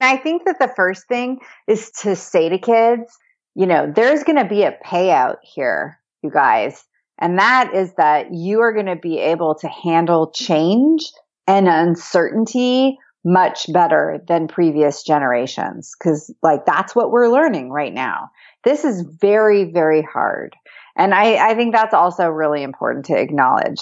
[0.00, 3.16] I think that the first thing is to say to kids,
[3.54, 6.84] you know, there's going to be a payout here, you guys.
[7.18, 11.10] And that is that you are going to be able to handle change
[11.46, 15.94] and uncertainty much better than previous generations.
[16.00, 18.30] Cause like that's what we're learning right now.
[18.62, 20.54] This is very, very hard.
[20.96, 23.80] And I, I think that's also really important to acknowledge.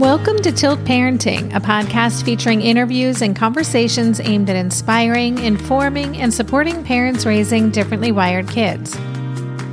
[0.00, 6.32] Welcome to Tilt Parenting, a podcast featuring interviews and conversations aimed at inspiring, informing, and
[6.32, 8.96] supporting parents raising differently wired kids.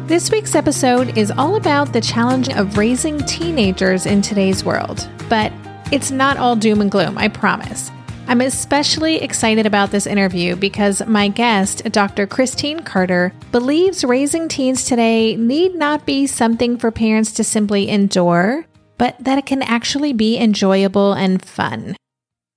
[0.05, 5.07] This week's episode is all about the challenge of raising teenagers in today's world.
[5.29, 5.53] But
[5.93, 7.89] it's not all doom and gloom, I promise.
[8.27, 12.27] I'm especially excited about this interview because my guest, Dr.
[12.27, 18.65] Christine Carter, believes raising teens today need not be something for parents to simply endure,
[18.97, 21.95] but that it can actually be enjoyable and fun.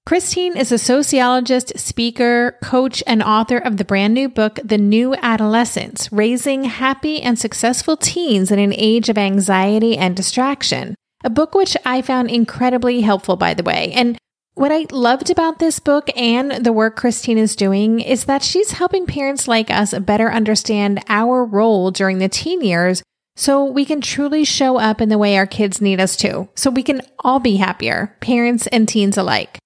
[0.07, 5.15] Christine is a sociologist, speaker, coach, and author of the brand new book, The New
[5.23, 10.95] Adolescence Raising Happy and Successful Teens in an Age of Anxiety and Distraction.
[11.23, 13.93] A book which I found incredibly helpful, by the way.
[13.93, 14.19] And
[14.55, 18.73] what I loved about this book and the work Christine is doing is that she's
[18.73, 23.03] helping parents like us better understand our role during the teen years
[23.37, 26.71] so we can truly show up in the way our kids need us to, so
[26.71, 29.59] we can all be happier, parents and teens alike.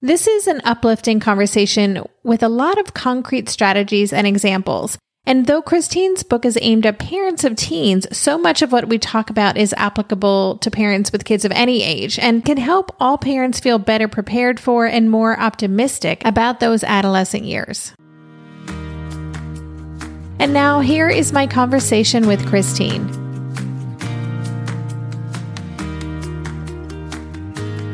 [0.00, 4.96] This is an uplifting conversation with a lot of concrete strategies and examples.
[5.26, 8.96] And though Christine's book is aimed at parents of teens, so much of what we
[8.98, 13.18] talk about is applicable to parents with kids of any age and can help all
[13.18, 17.92] parents feel better prepared for and more optimistic about those adolescent years.
[20.40, 23.08] And now, here is my conversation with Christine.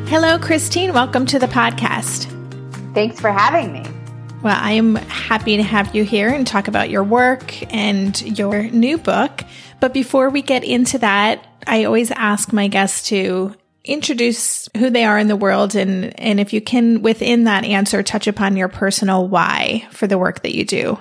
[0.09, 0.93] Hello, Christine.
[0.93, 2.31] Welcome to the podcast.
[2.93, 3.83] Thanks for having me.
[4.43, 8.65] Well, I am happy to have you here and talk about your work and your
[8.65, 9.43] new book.
[9.81, 13.55] But before we get into that, I always ask my guests to
[13.85, 18.03] introduce who they are in the world and, and if you can, within that answer,
[18.03, 20.99] touch upon your personal why for the work that you do.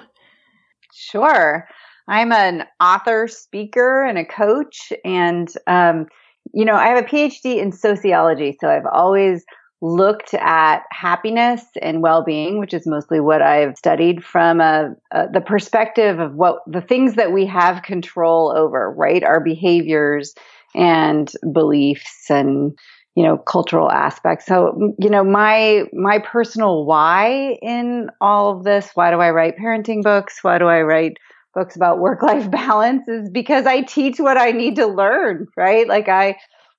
[1.14, 1.68] Sure.
[2.08, 4.92] I'm an author, speaker, and a coach.
[5.06, 6.08] And, um,
[6.56, 8.58] you know, I have a PhD in sociology.
[8.60, 9.46] So I've always
[9.84, 15.42] looked at happiness and well-being, which is mostly what I've studied from a, a, the
[15.42, 19.24] perspective of what the things that we have control over, right?
[19.24, 20.34] Our behaviors
[20.74, 22.76] and beliefs and
[23.16, 24.46] you know cultural aspects.
[24.46, 29.58] So you know my my personal why in all of this why do i write
[29.58, 30.40] parenting books?
[30.42, 31.18] Why do i write
[31.54, 33.08] books about work life balance?
[33.08, 35.88] Is because i teach what i need to learn right?
[35.88, 36.36] Like i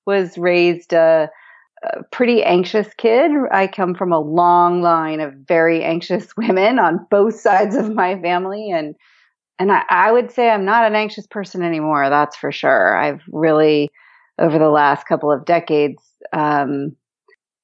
[0.06, 1.31] was raised a,
[1.84, 3.31] a pretty anxious kid.
[3.53, 8.21] I come from a long line of very anxious women on both sides of my
[8.21, 8.71] family.
[8.71, 8.97] And
[9.61, 12.97] and I, I would say i'm not an anxious person anymore that's for sure.
[12.97, 13.91] I've really
[14.41, 16.03] over the last couple of decades
[16.33, 16.97] um,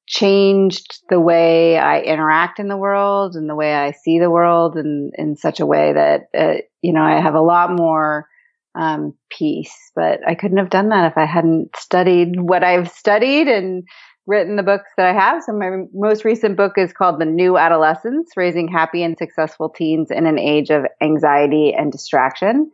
[0.07, 4.77] changed the way I interact in the world and the way I see the world
[4.77, 8.27] in, in such a way that, uh, you know, I have a lot more
[8.75, 9.93] um, peace.
[9.95, 13.85] But I couldn't have done that if I hadn't studied what I've studied and
[14.27, 15.43] written the books that I have.
[15.43, 20.11] So my most recent book is called The New Adolescence, Raising Happy and Successful Teens
[20.11, 22.71] in an Age of Anxiety and Distraction.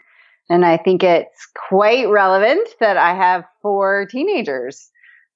[0.49, 4.91] And I think it's quite relevant that I have four teenagers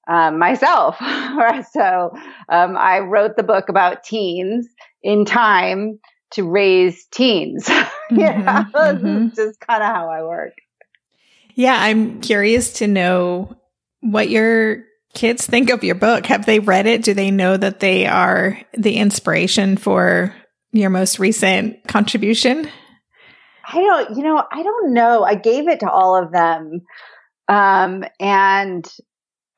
[0.07, 0.97] um, myself.
[1.71, 2.11] so
[2.49, 4.67] um, I wrote the book about teens
[5.03, 5.99] in time
[6.31, 7.67] to raise teens.
[8.11, 9.27] yeah, mm-hmm, mm-hmm.
[9.35, 10.53] just kind of how I work.
[11.55, 13.55] Yeah, I'm curious to know
[13.99, 16.25] what your kids think of your book.
[16.27, 17.03] Have they read it?
[17.03, 20.33] Do they know that they are the inspiration for
[20.71, 22.69] your most recent contribution?
[23.67, 25.23] I don't, you know, I don't know.
[25.23, 26.81] I gave it to all of them.
[27.47, 28.89] Um, and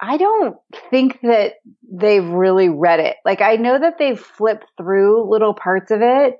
[0.03, 0.57] I don't
[0.89, 1.53] think that
[1.89, 3.15] they've really read it.
[3.23, 6.39] Like I know that they've flipped through little parts of it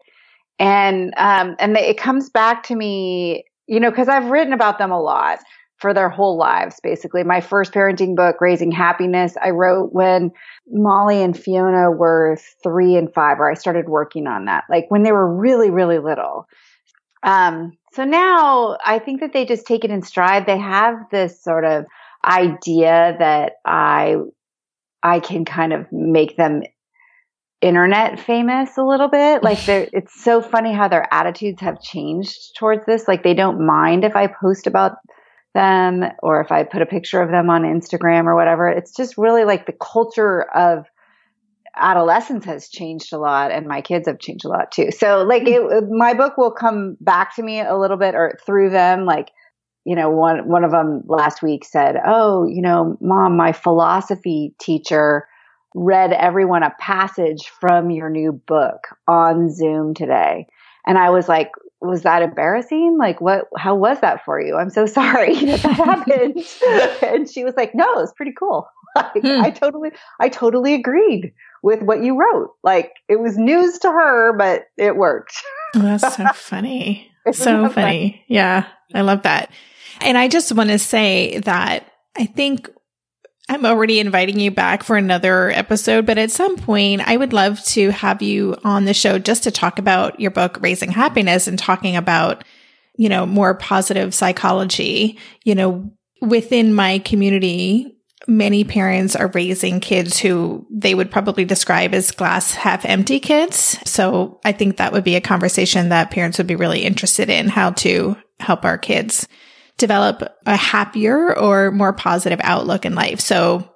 [0.59, 4.79] and um and they, it comes back to me, you know, cuz I've written about
[4.79, 5.39] them a lot
[5.77, 7.23] for their whole lives basically.
[7.23, 10.31] My first parenting book, Raising Happiness, I wrote when
[10.69, 14.65] Molly and Fiona were 3 and 5 or I started working on that.
[14.69, 16.47] Like when they were really really little.
[17.23, 20.47] Um so now I think that they just take it in stride.
[20.47, 21.85] They have this sort of
[22.23, 24.17] idea that I
[25.01, 26.63] I can kind of make them
[27.61, 29.43] internet famous a little bit.
[29.43, 33.07] Like it's so funny how their attitudes have changed towards this.
[33.07, 34.97] Like they don't mind if I post about
[35.53, 38.67] them or if I put a picture of them on Instagram or whatever.
[38.67, 40.85] It's just really like the culture of
[41.75, 44.89] adolescence has changed a lot and my kids have changed a lot too.
[44.91, 45.47] So like hmm.
[45.49, 49.05] it, my book will come back to me a little bit or through them.
[49.05, 49.31] Like,
[49.85, 54.53] you know, one, one of them last week said, Oh, you know, mom, my philosophy
[54.59, 55.27] teacher
[55.75, 60.47] read everyone a passage from your new book on Zoom today.
[60.85, 61.51] And I was like,
[61.81, 62.97] was that embarrassing?
[62.97, 64.56] Like, what, how was that for you?
[64.56, 66.45] I'm so sorry that that happened.
[67.13, 68.68] and she was like, no, it was pretty cool.
[68.95, 69.41] Like, hmm.
[69.41, 69.89] I totally,
[70.19, 71.33] I totally agreed
[71.63, 72.51] with what you wrote.
[72.62, 75.36] Like, it was news to her, but it worked.
[75.74, 77.09] that's so funny.
[77.31, 78.24] so funny.
[78.27, 78.68] Yeah.
[78.94, 79.50] I love that.
[80.01, 82.69] And I just want to say that I think
[83.49, 87.63] I'm already inviting you back for another episode, but at some point I would love
[87.65, 91.59] to have you on the show just to talk about your book, Raising Happiness and
[91.59, 92.45] talking about,
[92.95, 95.19] you know, more positive psychology.
[95.43, 95.91] You know,
[96.21, 97.97] within my community,
[98.27, 103.77] many parents are raising kids who they would probably describe as glass half empty kids.
[103.83, 107.49] So I think that would be a conversation that parents would be really interested in
[107.49, 109.27] how to help our kids
[109.83, 113.19] develop a happier or more positive outlook in life.
[113.19, 113.69] So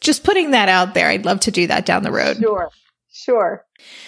[0.00, 2.38] just putting that out there, I'd love to do that down the road.
[2.38, 2.70] Sure.
[3.12, 3.66] Sure.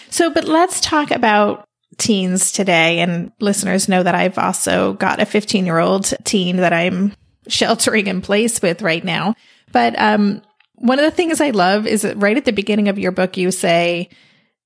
[0.09, 1.69] So, but let's talk about
[1.99, 3.01] teens today.
[3.01, 7.13] And listeners know that I've also got a 15 year old teen that I'm
[7.49, 9.35] sheltering in place with right now.
[9.73, 10.41] But, um,
[10.77, 13.37] one of the things I love is that right at the beginning of your book,
[13.37, 14.09] you say,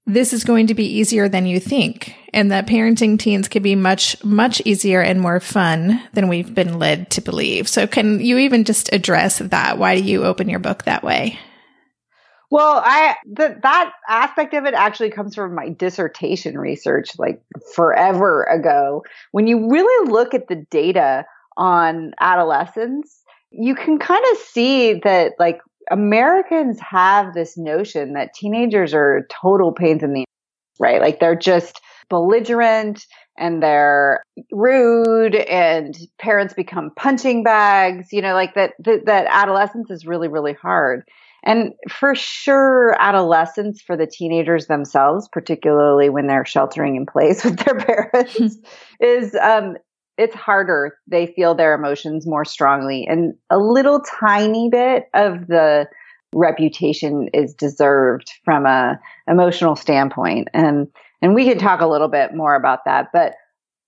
[0.06, 3.74] this is going to be easier than you think, and that parenting teens can be
[3.74, 7.68] much, much easier and more fun than we've been led to believe.
[7.68, 9.78] So, can you even just address that?
[9.78, 11.38] Why do you open your book that way?
[12.50, 17.42] Well, I the, that aspect of it actually comes from my dissertation research, like
[17.74, 19.04] forever ago.
[19.32, 21.24] When you really look at the data
[21.56, 25.60] on adolescence, you can kind of see that like
[25.90, 30.24] Americans have this notion that teenagers are total pains in the
[30.78, 31.00] right?
[31.00, 33.06] Like they're just belligerent
[33.38, 39.90] and they're rude and parents become punching bags, you know, like that, that, that adolescence
[39.90, 41.02] is really, really hard.
[41.44, 47.58] And for sure, adolescence for the teenagers themselves, particularly when they're sheltering in place with
[47.58, 48.58] their parents,
[49.00, 49.76] is um,
[50.18, 50.96] it's harder.
[51.06, 55.86] They feel their emotions more strongly and a little tiny bit of the
[56.34, 58.98] reputation is deserved from a
[59.28, 60.48] emotional standpoint.
[60.52, 60.88] And,
[61.22, 63.34] and we can talk a little bit more about that, but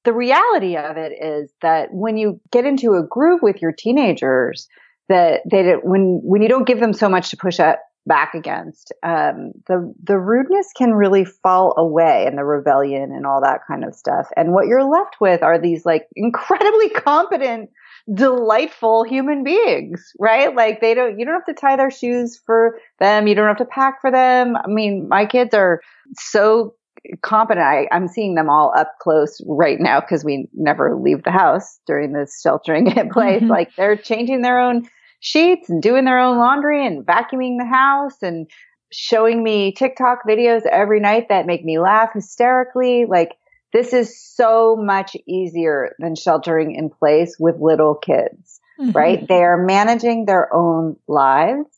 [0.04, 4.68] the reality of it is that when you get into a groove with your teenagers,
[5.08, 8.92] that they when when you don't give them so much to push up back against,
[9.02, 13.84] um, the the rudeness can really fall away and the rebellion and all that kind
[13.84, 14.28] of stuff.
[14.36, 17.70] And what you're left with are these like incredibly competent,
[18.12, 20.54] delightful human beings, right?
[20.54, 23.28] Like they don't you don't have to tie their shoes for them.
[23.28, 24.56] You don't have to pack for them.
[24.56, 25.80] I mean, my kids are
[26.16, 26.74] so
[27.22, 27.64] competent.
[27.64, 31.78] I, I'm seeing them all up close right now because we never leave the house
[31.86, 33.42] during this sheltering in place.
[33.42, 33.50] Mm-hmm.
[33.50, 34.88] Like they're changing their own
[35.20, 38.48] sheets and doing their own laundry and vacuuming the house and
[38.90, 43.04] showing me TikTok videos every night that make me laugh hysterically.
[43.06, 43.32] Like
[43.72, 48.92] this is so much easier than sheltering in place with little kids, mm-hmm.
[48.92, 49.26] right?
[49.28, 51.68] They are managing their own lives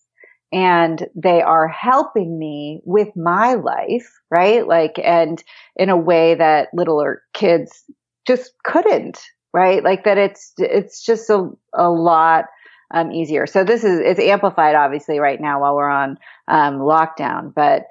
[0.52, 4.66] and they are helping me with my life, right?
[4.66, 5.42] Like, and
[5.76, 7.84] in a way that littler kids
[8.26, 9.20] just couldn't,
[9.52, 9.82] right?
[9.82, 12.46] Like that it's, it's just a, a lot
[12.90, 13.46] um, easier.
[13.46, 16.18] So this is it's amplified obviously right now while we're on
[16.48, 17.84] um, lockdown, but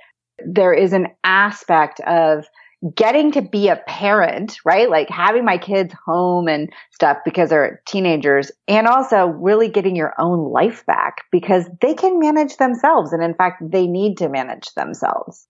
[0.46, 2.46] there is an aspect of
[2.96, 4.90] getting to be a parent, right?
[4.90, 10.14] Like having my kids home and stuff because they're teenagers and also really getting your
[10.18, 13.12] own life back because they can manage themselves.
[13.12, 15.46] And in fact, they need to manage themselves.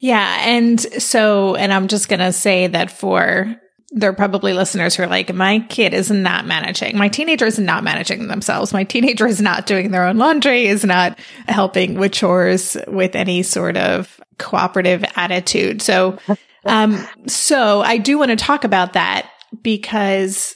[0.00, 0.38] Yeah.
[0.40, 3.54] And so, and I'm just going to say that for
[3.90, 6.98] there are probably listeners who are like, my kid is not managing.
[6.98, 8.72] My teenager is not managing themselves.
[8.72, 13.42] My teenager is not doing their own laundry, is not helping with chores with any
[13.42, 15.80] sort of cooperative attitude.
[15.80, 16.18] So,
[16.66, 19.30] um, so I do want to talk about that
[19.62, 20.54] because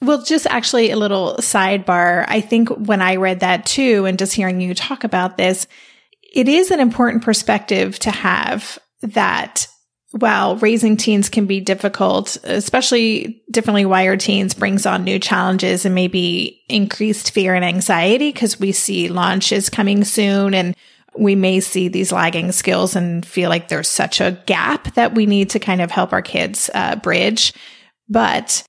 [0.00, 2.24] well, just actually a little sidebar.
[2.28, 5.66] I think when I read that too, and just hearing you talk about this,
[6.32, 9.66] it is an important perspective to have that
[10.12, 15.94] while raising teens can be difficult, especially differently wired teens brings on new challenges and
[15.94, 20.74] maybe increased fear and anxiety because we see launches coming soon and
[21.16, 25.26] we may see these lagging skills and feel like there's such a gap that we
[25.26, 27.52] need to kind of help our kids uh, bridge.
[28.08, 28.66] But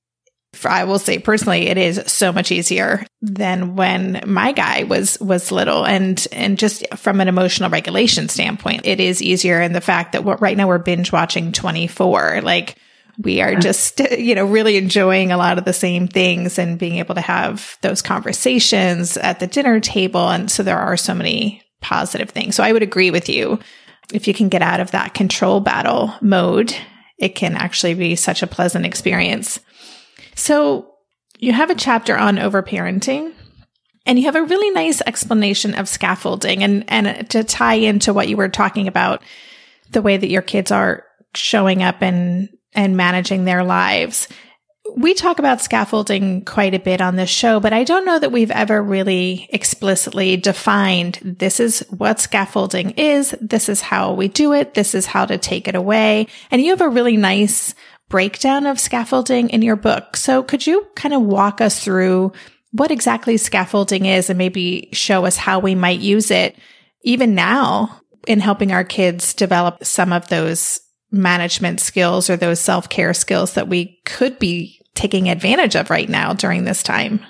[0.68, 5.52] I will say personally, it is so much easier than when my guy was was
[5.52, 9.60] little, and and just from an emotional regulation standpoint, it is easier.
[9.60, 12.76] And the fact that what right now we're binge watching twenty four, like
[13.22, 13.60] we are mm-hmm.
[13.60, 17.20] just you know really enjoying a lot of the same things and being able to
[17.20, 22.54] have those conversations at the dinner table, and so there are so many positive things.
[22.54, 23.58] So I would agree with you.
[24.12, 26.74] If you can get out of that control battle mode,
[27.18, 29.60] it can actually be such a pleasant experience.
[30.40, 30.94] So
[31.38, 33.34] you have a chapter on overparenting
[34.06, 38.26] and you have a really nice explanation of scaffolding and, and to tie into what
[38.26, 39.22] you were talking about,
[39.90, 41.04] the way that your kids are
[41.34, 44.28] showing up and, and managing their lives.
[44.96, 48.32] We talk about scaffolding quite a bit on this show, but I don't know that
[48.32, 53.36] we've ever really explicitly defined this is what scaffolding is.
[53.42, 54.72] This is how we do it.
[54.72, 56.28] This is how to take it away.
[56.50, 57.74] And you have a really nice
[58.10, 60.16] breakdown of scaffolding in your book.
[60.16, 62.32] So could you kind of walk us through
[62.72, 66.56] what exactly scaffolding is and maybe show us how we might use it
[67.02, 72.88] even now in helping our kids develop some of those management skills or those self
[72.88, 77.24] care skills that we could be taking advantage of right now during this time?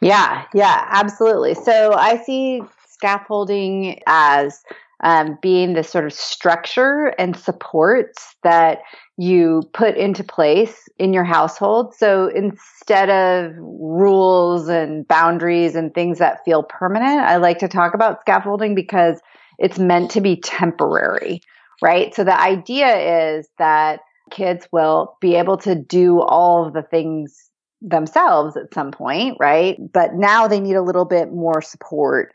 [0.00, 1.54] Yeah, yeah, absolutely.
[1.54, 4.62] So I see scaffolding as
[5.02, 8.80] um, being the sort of structure and supports that
[9.20, 11.94] you put into place in your household.
[11.94, 17.92] So instead of rules and boundaries and things that feel permanent, I like to talk
[17.92, 19.20] about scaffolding because
[19.58, 21.42] it's meant to be temporary,
[21.82, 22.14] right?
[22.14, 24.00] So the idea is that
[24.30, 27.50] kids will be able to do all of the things
[27.82, 29.76] themselves at some point, right?
[29.92, 32.32] But now they need a little bit more support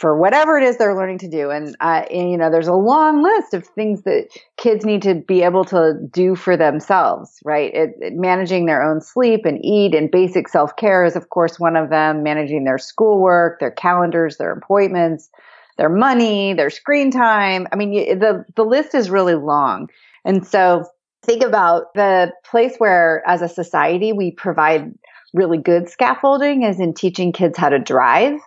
[0.00, 1.50] for whatever it is they're learning to do.
[1.50, 5.14] And, uh, and, you know, there's a long list of things that kids need to
[5.14, 7.72] be able to do for themselves, right?
[7.74, 11.58] It, it, managing their own sleep and eat and basic self care is, of course,
[11.58, 12.22] one of them.
[12.22, 15.30] Managing their schoolwork, their calendars, their appointments,
[15.78, 17.66] their money, their screen time.
[17.72, 19.88] I mean, the the list is really long,
[20.24, 20.84] and so
[21.22, 24.92] think about the place where, as a society, we provide
[25.34, 28.38] really good scaffolding is in teaching kids how to drive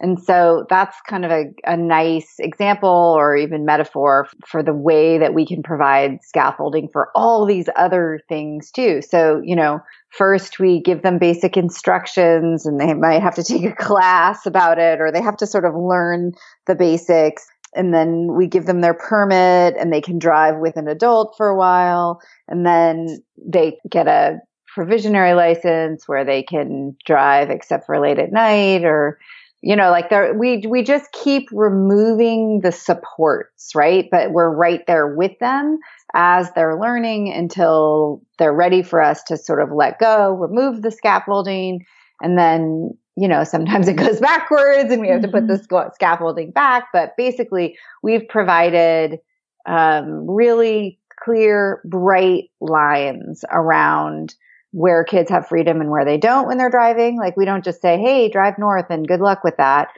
[0.00, 5.18] and so that's kind of a, a nice example or even metaphor for the way
[5.18, 9.02] that we can provide scaffolding for all these other things too.
[9.02, 13.64] So, you know, first we give them basic instructions and they might have to take
[13.64, 16.32] a class about it or they have to sort of learn
[16.66, 17.46] the basics.
[17.76, 21.48] And then we give them their permit and they can drive with an adult for
[21.48, 22.22] a while.
[22.48, 24.38] And then they get a
[24.74, 29.18] provisionary license where they can drive except for late at night or
[29.62, 34.86] you know like there we we just keep removing the supports right but we're right
[34.86, 35.78] there with them
[36.14, 40.90] as they're learning until they're ready for us to sort of let go remove the
[40.90, 41.84] scaffolding
[42.22, 45.88] and then you know sometimes it goes backwards and we have to put the mm-hmm.
[45.94, 49.18] scaffolding back but basically we've provided
[49.66, 54.34] um, really clear bright lines around
[54.72, 57.18] where kids have freedom and where they don't when they're driving.
[57.18, 59.88] Like we don't just say, "Hey, drive north and good luck with that."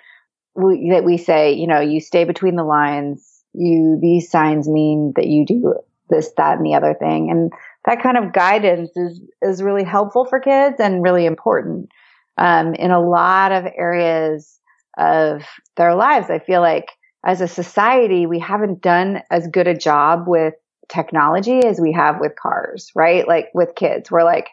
[0.55, 3.43] We, that we say, you know, you stay between the lines.
[3.55, 5.75] You these signs mean that you do
[6.11, 7.53] this, that, and the other thing, and
[7.85, 11.91] that kind of guidance is is really helpful for kids and really important
[12.39, 14.59] um, in a lot of areas
[14.99, 15.43] of
[15.77, 16.31] their lives.
[16.31, 16.89] I feel like
[17.25, 20.55] as a society, we haven't done as good a job with
[20.89, 23.27] technology as we have with cars, right?
[23.27, 24.49] Like with kids, we're like,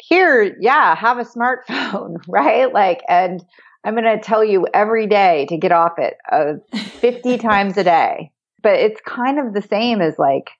[0.00, 2.72] here, yeah, have a smartphone, right?
[2.72, 3.44] Like, and
[3.84, 6.54] I'm going to tell you every day to get off it uh,
[7.00, 8.32] 50 times a day.
[8.62, 10.50] But it's kind of the same as like,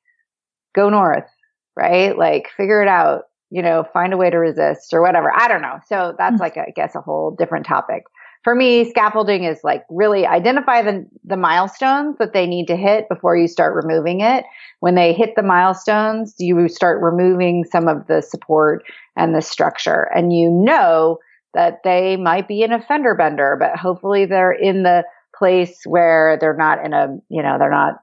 [0.74, 1.28] go north,
[1.76, 2.16] right?
[2.16, 5.30] Like, figure it out, you know, find a way to resist or whatever.
[5.34, 5.80] I don't know.
[5.86, 6.40] So that's mm.
[6.40, 8.04] like, I guess, a whole different topic
[8.42, 13.08] for me, scaffolding is like really identify the, the milestones that they need to hit
[13.08, 14.44] before you start removing it.
[14.80, 18.82] When they hit the milestones, you start removing some of the support
[19.20, 20.08] and the structure.
[20.14, 21.18] And you know
[21.52, 25.04] that they might be an offender bender, but hopefully they're in the
[25.36, 28.02] place where they're not in a, you know, they're not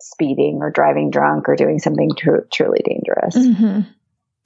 [0.00, 3.36] speeding or driving drunk or doing something tr- truly dangerous.
[3.36, 3.80] Mm-hmm.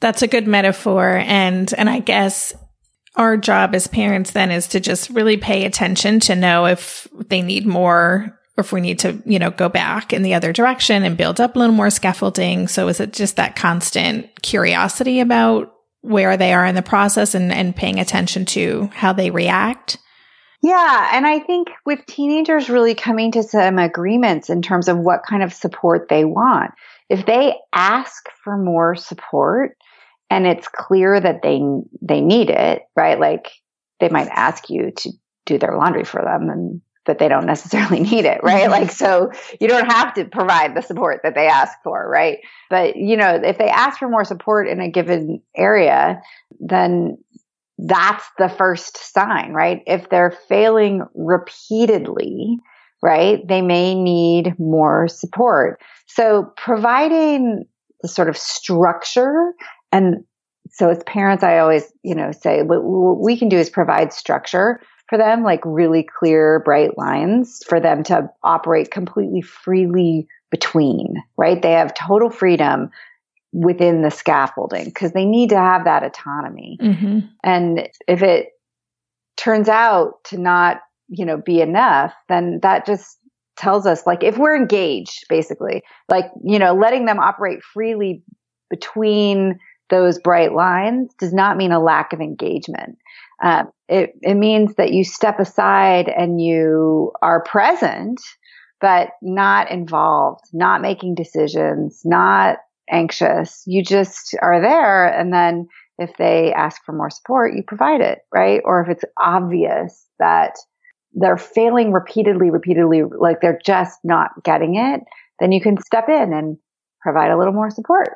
[0.00, 1.08] That's a good metaphor.
[1.08, 2.52] And, and I guess
[3.14, 7.42] our job as parents then is to just really pay attention to know if they
[7.42, 11.04] need more or if we need to, you know, go back in the other direction
[11.04, 12.68] and build up a little more scaffolding.
[12.68, 17.52] So is it just that constant curiosity about where they are in the process and,
[17.52, 19.98] and paying attention to how they react?
[20.62, 21.10] Yeah.
[21.12, 25.42] And I think with teenagers really coming to some agreements in terms of what kind
[25.42, 26.72] of support they want.
[27.08, 29.76] If they ask for more support,
[30.30, 31.60] and it's clear that they
[32.00, 33.20] they need it, right?
[33.20, 33.50] Like
[34.00, 35.12] they might ask you to
[35.44, 38.62] do their laundry for them and but they don't necessarily need it, right?
[38.62, 38.70] Mm-hmm.
[38.70, 39.30] like, so
[39.60, 42.38] you don't have to provide the support that they ask for, right?
[42.70, 46.20] But, you know, if they ask for more support in a given area,
[46.60, 47.18] then
[47.78, 49.82] that's the first sign, right?
[49.86, 52.58] If they're failing repeatedly,
[53.02, 55.80] right, they may need more support.
[56.06, 57.64] So providing
[58.02, 59.52] the sort of structure
[59.90, 60.24] and
[60.70, 62.82] so as parents, I always, you know, say what
[63.20, 64.80] we can do is provide structure
[65.12, 71.60] for them, like really clear, bright lines for them to operate completely freely between, right?
[71.60, 72.88] They have total freedom
[73.52, 76.78] within the scaffolding because they need to have that autonomy.
[76.80, 77.18] Mm-hmm.
[77.44, 78.52] And if it
[79.36, 80.78] turns out to not,
[81.08, 83.18] you know, be enough, then that just
[83.58, 88.22] tells us like if we're engaged, basically, like, you know, letting them operate freely
[88.70, 89.58] between
[89.90, 92.96] those bright lines does not mean a lack of engagement.
[93.42, 98.20] Um, it, it means that you step aside and you are present,
[98.80, 102.56] but not involved, not making decisions, not
[102.90, 103.62] anxious.
[103.66, 105.06] You just are there.
[105.06, 105.68] And then
[105.98, 108.62] if they ask for more support, you provide it, right?
[108.64, 110.54] Or if it's obvious that
[111.12, 115.02] they're failing repeatedly, repeatedly, like they're just not getting it,
[115.38, 116.56] then you can step in and
[117.02, 118.14] provide a little more support.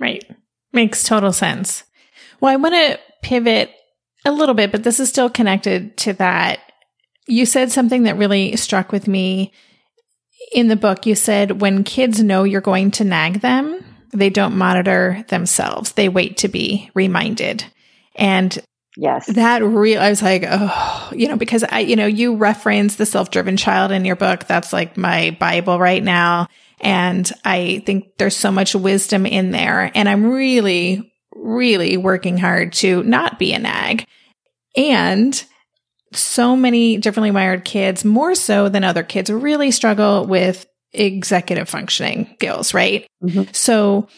[0.00, 0.24] Right.
[0.72, 1.84] Makes total sense.
[2.40, 3.70] Well, I want to pivot
[4.26, 6.60] a little bit, but this is still connected to that.
[7.26, 9.52] You said something that really struck with me
[10.52, 11.06] in the book.
[11.06, 15.92] You said when kids know you're going to nag them, they don't monitor themselves.
[15.92, 17.64] They wait to be reminded.
[18.14, 18.58] And
[18.96, 19.26] Yes.
[19.26, 23.04] That real I was like, oh, you know, because I, you know, you reference the
[23.04, 24.46] self-driven child in your book.
[24.46, 26.48] That's like my Bible right now.
[26.80, 29.90] And I think there's so much wisdom in there.
[29.94, 34.06] And I'm really, really working hard to not be a nag.
[34.76, 35.44] And
[36.12, 42.30] so many differently wired kids, more so than other kids, really struggle with executive functioning
[42.34, 43.06] skills, right?
[43.22, 43.52] Mm-hmm.
[43.52, 44.08] So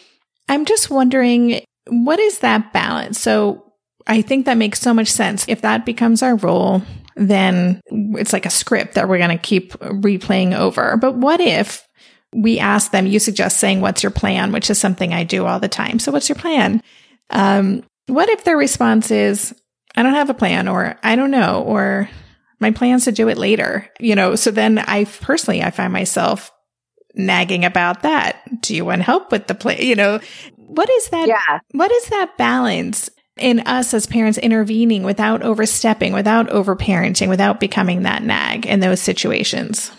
[0.48, 3.20] I'm just wondering, what is that balance?
[3.20, 3.72] So
[4.06, 5.44] I think that makes so much sense.
[5.48, 6.82] If that becomes our role,
[7.16, 10.96] then it's like a script that we're going to keep replaying over.
[10.96, 11.86] But what if
[12.34, 14.52] we ask them, you suggest saying, what's your plan?
[14.52, 15.98] Which is something I do all the time.
[15.98, 16.82] So what's your plan?
[17.30, 19.54] Um, what if their response is,
[19.96, 22.08] I don't have a plan or I don't know, or
[22.60, 24.34] my plans to do it later, you know?
[24.34, 26.50] So then I personally, I find myself
[27.14, 28.40] nagging about that.
[28.62, 29.80] Do you want help with the plan?
[29.80, 30.20] You know,
[30.56, 31.28] what is that?
[31.28, 31.60] Yeah.
[31.72, 38.02] What is that balance in us as parents intervening without overstepping, without overparenting, without becoming
[38.02, 39.90] that nag in those situations?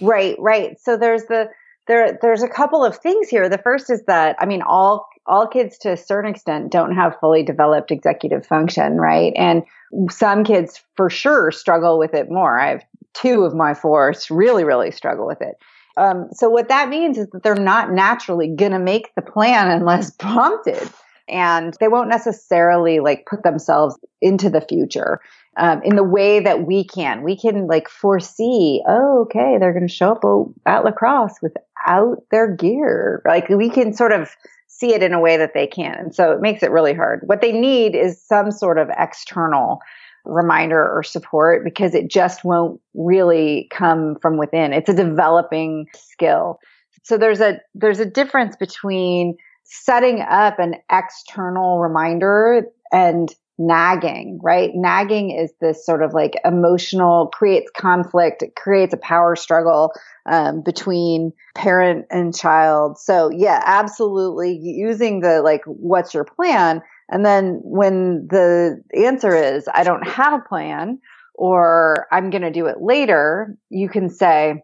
[0.00, 0.78] Right, right.
[0.80, 1.48] So there's the,
[1.86, 3.48] there, there's a couple of things here.
[3.48, 7.18] The first is that, I mean, all, all kids to a certain extent don't have
[7.20, 9.32] fully developed executive function, right?
[9.36, 9.62] And
[10.10, 12.58] some kids for sure struggle with it more.
[12.58, 12.84] I have
[13.14, 15.56] two of my four really, really struggle with it.
[15.96, 19.70] Um, so what that means is that they're not naturally going to make the plan
[19.80, 20.88] unless prompted
[21.28, 25.20] and they won't necessarily like put themselves into the future
[25.56, 27.22] um, in the way that we can.
[27.22, 30.22] We can like foresee, oh, okay, they're going to show up
[30.66, 33.22] at lacrosse without their gear.
[33.26, 34.30] Like we can sort of
[34.78, 35.94] see it in a way that they can.
[35.94, 37.20] And so it makes it really hard.
[37.26, 39.80] What they need is some sort of external
[40.24, 44.72] reminder or support because it just won't really come from within.
[44.72, 46.58] It's a developing skill.
[47.04, 54.70] So there's a there's a difference between setting up an external reminder and nagging, right?
[54.74, 59.92] Nagging is this sort of like emotional, creates conflict, it creates a power struggle
[60.26, 62.98] um, between parent and child.
[62.98, 66.82] So yeah, absolutely using the like, what's your plan?
[67.08, 70.98] And then when the answer is, I don't have a plan
[71.34, 74.62] or I'm going to do it later, you can say,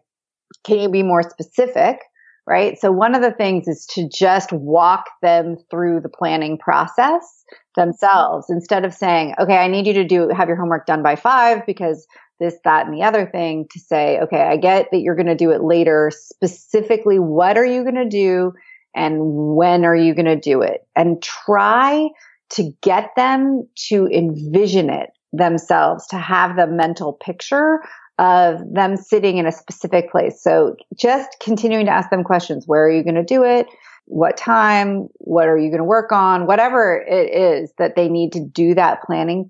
[0.63, 1.99] can you be more specific?
[2.45, 2.77] Right?
[2.79, 7.43] So one of the things is to just walk them through the planning process
[7.75, 11.15] themselves instead of saying, okay, I need you to do, have your homework done by
[11.15, 12.05] five because
[12.39, 15.35] this, that, and the other thing to say, okay, I get that you're going to
[15.35, 16.11] do it later.
[16.13, 18.53] Specifically, what are you going to do
[18.95, 19.17] and
[19.55, 20.85] when are you going to do it?
[20.95, 22.09] And try
[22.51, 27.79] to get them to envision it themselves, to have the mental picture
[28.19, 30.41] of them sitting in a specific place.
[30.41, 32.67] So just continuing to ask them questions.
[32.67, 33.67] Where are you going to do it?
[34.05, 35.07] What time?
[35.19, 36.45] What are you going to work on?
[36.45, 39.49] Whatever it is that they need to do that planning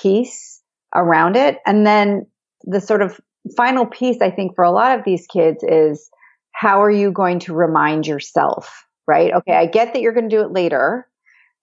[0.00, 0.62] piece
[0.94, 1.58] around it.
[1.66, 2.26] And then
[2.62, 3.20] the sort of
[3.56, 6.10] final piece, I think, for a lot of these kids is
[6.52, 9.32] how are you going to remind yourself, right?
[9.32, 11.06] Okay, I get that you're going to do it later.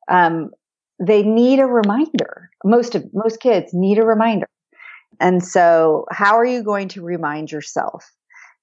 [0.07, 0.51] um,
[0.99, 2.49] they need a reminder.
[2.63, 4.47] Most of most kids need a reminder.
[5.19, 8.11] And so how are you going to remind yourself?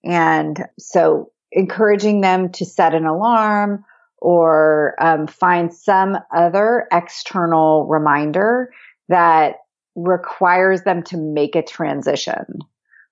[0.04, 3.84] And so encouraging them to set an alarm
[4.18, 8.72] or um, find some other external reminder
[9.08, 9.56] that
[9.94, 12.58] requires them to make a transition,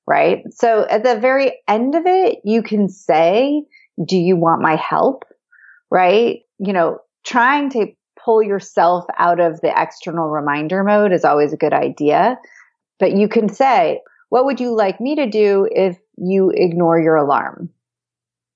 [0.07, 0.43] right?
[0.53, 3.65] So at the very end of it, you can say,
[4.05, 5.25] do you want my help?
[5.91, 6.41] Right?
[6.59, 7.89] You know, trying to
[8.25, 12.39] pull yourself out of the external reminder mode is always a good idea.
[13.03, 17.17] But you can say, what would you like me to do if you ignore your
[17.17, 17.71] alarm?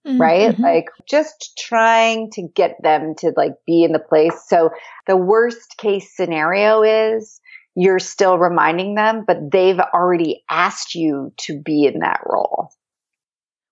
[0.07, 0.23] Mm-hmm.
[0.23, 0.53] Right?
[0.53, 0.63] Mm-hmm.
[0.63, 4.41] Like just trying to get them to like be in the place.
[4.47, 4.71] So
[5.09, 7.41] the worst case scenario is
[7.75, 12.71] you're still reminding them, but they've already asked you to be in that role.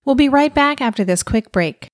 [0.05, 1.87] We'll be right back after this quick break.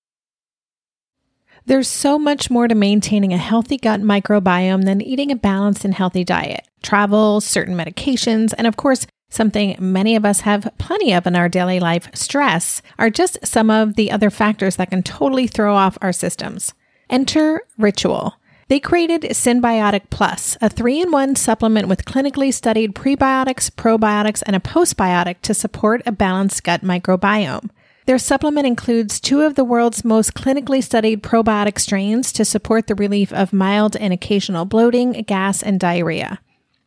[1.70, 5.94] There's so much more to maintaining a healthy gut microbiome than eating a balanced and
[5.94, 6.66] healthy diet.
[6.82, 11.48] Travel, certain medications, and of course, something many of us have plenty of in our
[11.48, 15.96] daily life, stress, are just some of the other factors that can totally throw off
[16.02, 16.74] our systems.
[17.08, 18.34] Enter Ritual.
[18.66, 24.56] They created Synbiotic Plus, a three in one supplement with clinically studied prebiotics, probiotics, and
[24.56, 27.70] a postbiotic to support a balanced gut microbiome.
[28.10, 32.96] Their supplement includes two of the world's most clinically studied probiotic strains to support the
[32.96, 36.40] relief of mild and occasional bloating, gas, and diarrhea.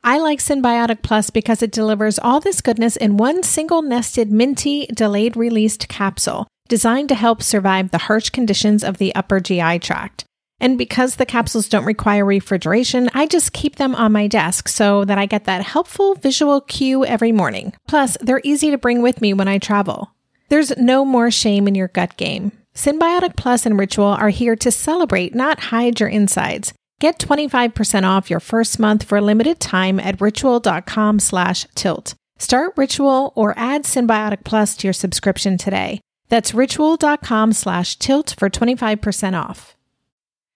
[0.03, 4.85] I like Synbiotic Plus because it delivers all this goodness in one single nested minty
[4.87, 10.25] delayed released capsule designed to help survive the harsh conditions of the upper GI tract.
[10.59, 15.05] And because the capsules don't require refrigeration, I just keep them on my desk so
[15.05, 17.71] that I get that helpful visual cue every morning.
[17.87, 20.13] Plus, they're easy to bring with me when I travel.
[20.49, 22.51] There's no more shame in your gut game.
[22.73, 26.73] Synbiotic Plus and Ritual are here to celebrate, not hide your insides.
[26.99, 32.15] Get 25% off your first month for a limited time at ritual.com slash tilt.
[32.37, 35.99] Start Ritual or add Synbiotic Plus to your subscription today.
[36.29, 39.75] That's ritual.com slash tilt for 25% off.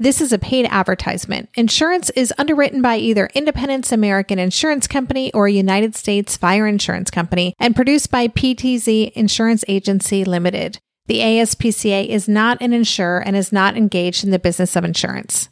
[0.00, 1.48] This is a paid advertisement.
[1.56, 7.54] Insurance is underwritten by either Independence American Insurance Company or United States Fire Insurance Company
[7.58, 10.78] and produced by PTZ Insurance Agency Limited.
[11.08, 15.48] The ASPCA is not an insurer and is not engaged in the business of insurance.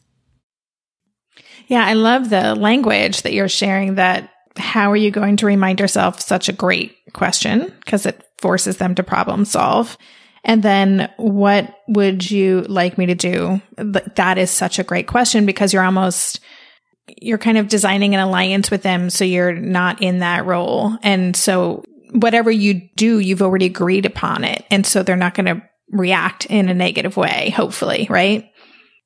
[1.66, 5.80] Yeah, I love the language that you're sharing that how are you going to remind
[5.80, 9.98] yourself such a great question because it forces them to problem solve.
[10.46, 13.60] And then what would you like me to do?
[13.76, 16.40] That is such a great question because you're almost,
[17.20, 19.10] you're kind of designing an alliance with them.
[19.10, 20.96] So you're not in that role.
[21.02, 24.64] And so whatever you do, you've already agreed upon it.
[24.70, 28.48] And so they're not going to react in a negative way, hopefully, right?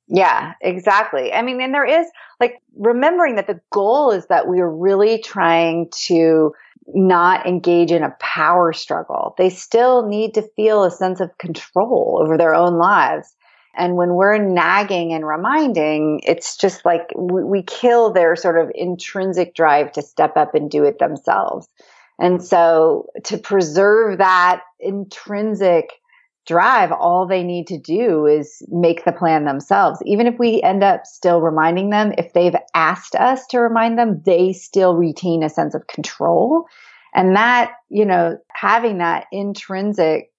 [0.07, 1.33] Yeah, exactly.
[1.33, 2.05] I mean, and there is
[2.39, 6.53] like remembering that the goal is that we are really trying to
[6.93, 9.35] not engage in a power struggle.
[9.37, 13.35] They still need to feel a sense of control over their own lives.
[13.75, 18.69] And when we're nagging and reminding, it's just like we, we, kill their sort of
[18.75, 21.67] intrinsic drive to step up and do it themselves.
[22.19, 25.89] And so to preserve that intrinsic
[26.47, 30.01] drive, all they need to do is make the plan themselves.
[30.05, 34.21] Even if we end up still reminding them, if they've asked us to remind them,
[34.25, 36.65] they still retain a sense of control.
[37.13, 40.30] And that, you know, having that intrinsic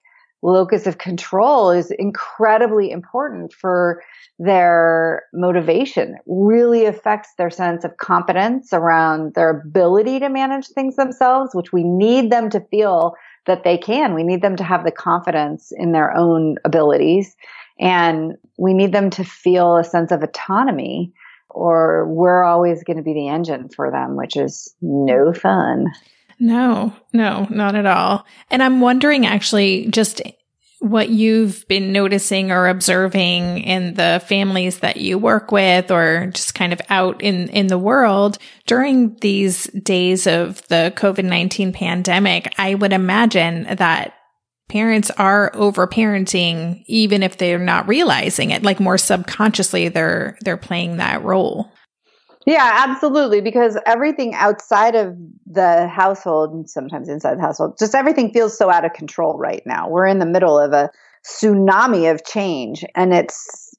[0.42, 4.02] locus of control is incredibly important for
[4.38, 6.14] their motivation.
[6.14, 11.72] It really affects their sense of competence around their ability to manage things themselves, which
[11.72, 13.14] we need them to feel
[13.46, 14.14] that they can.
[14.14, 17.36] We need them to have the confidence in their own abilities
[17.78, 21.12] and we need them to feel a sense of autonomy
[21.50, 25.86] or we're always going to be the engine for them, which is no fun.
[26.42, 28.26] No, no, not at all.
[28.50, 30.20] And I'm wondering actually just
[30.80, 36.56] what you've been noticing or observing in the families that you work with or just
[36.56, 42.52] kind of out in, in the world during these days of the COVID-19 pandemic.
[42.58, 44.14] I would imagine that
[44.68, 50.56] parents are over parenting even if they're not realizing it like more subconsciously they're they're
[50.56, 51.70] playing that role
[52.46, 58.32] yeah absolutely because everything outside of the household and sometimes inside the household just everything
[58.32, 60.90] feels so out of control right now we're in the middle of a
[61.24, 63.74] tsunami of change and it's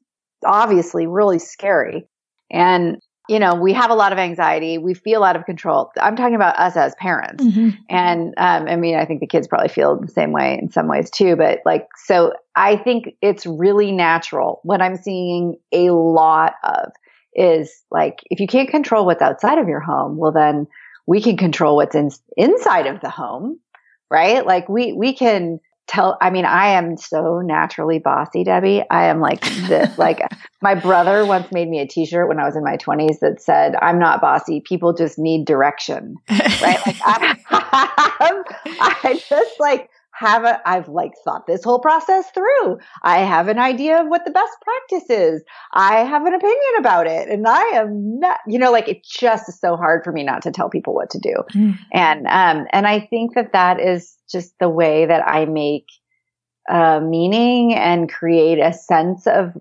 [0.46, 2.08] obviously really scary
[2.52, 2.98] and
[3.30, 4.78] you know, we have a lot of anxiety.
[4.78, 5.92] We feel out of control.
[6.00, 7.44] I'm talking about us as parents.
[7.44, 7.70] Mm-hmm.
[7.90, 10.90] And um, I mean, I think the kids probably feel the same way in some
[10.90, 11.38] ways too.
[11.38, 14.60] But like, so I think it's really natural.
[14.64, 16.92] What I'm seeing a lot of
[17.36, 20.68] is like, if you can't control what's outside of your home, well, then
[21.06, 23.60] we can control what's in, inside of the home,
[24.10, 24.46] right?
[24.46, 28.84] Like we, we can tell i mean i am so naturally bossy debbie.
[28.90, 30.22] I am like this like
[30.62, 33.76] my brother once made me a t-shirt when i was in my 20s that said
[33.82, 34.62] i'm not bossy.
[34.62, 36.16] People just need direction.
[36.30, 36.80] Right?
[36.86, 37.38] Like I,
[39.04, 39.90] I just like
[40.24, 42.80] have a I've like thought this whole process through.
[43.02, 45.44] I have an idea of what the best practice is.
[45.74, 49.50] I have an opinion about it and I am not you know like it just
[49.50, 51.36] is so hard for me not to tell people what to do.
[51.54, 51.78] Mm.
[51.92, 55.88] And um and I think that that is just the way that I make
[56.70, 59.52] uh, meaning and create a sense of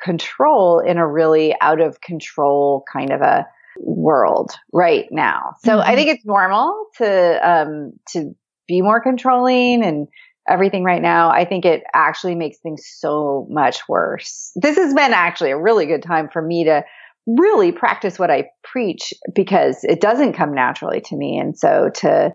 [0.00, 3.46] control in a really out of control kind of a
[3.80, 5.54] world right now.
[5.64, 5.90] So mm-hmm.
[5.90, 8.34] I think it's normal to um to
[8.66, 10.08] be more controlling and
[10.48, 14.50] everything right now, I think it actually makes things so much worse.
[14.56, 16.84] This has been actually a really good time for me to
[17.26, 21.38] really practice what I preach because it doesn't come naturally to me.
[21.38, 22.34] And so to,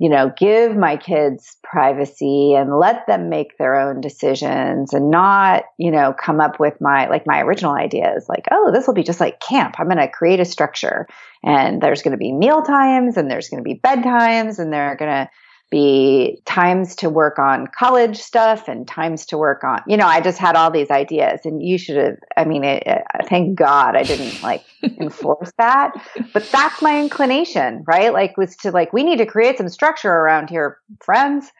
[0.00, 5.62] you know, give my kids privacy and let them make their own decisions and not,
[5.78, 9.04] you know, come up with my, like my original ideas, like, oh, this will be
[9.04, 9.76] just like camp.
[9.78, 11.06] I'm going to create a structure
[11.44, 14.96] and there's going to be meal times and there's going to be bedtimes and they're
[14.96, 15.30] going to,
[15.70, 20.20] be times to work on college stuff and times to work on, you know, I
[20.20, 23.96] just had all these ideas and you should have, I mean, it, it, thank God
[23.96, 25.92] I didn't like enforce that,
[26.32, 28.12] but that's my inclination, right?
[28.12, 31.50] Like was to like, we need to create some structure around here, friends.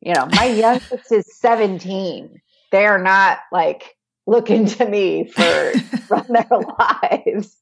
[0.00, 2.40] You know, my youngest is 17.
[2.70, 5.72] They are not like looking to me for
[6.08, 7.56] run their lives.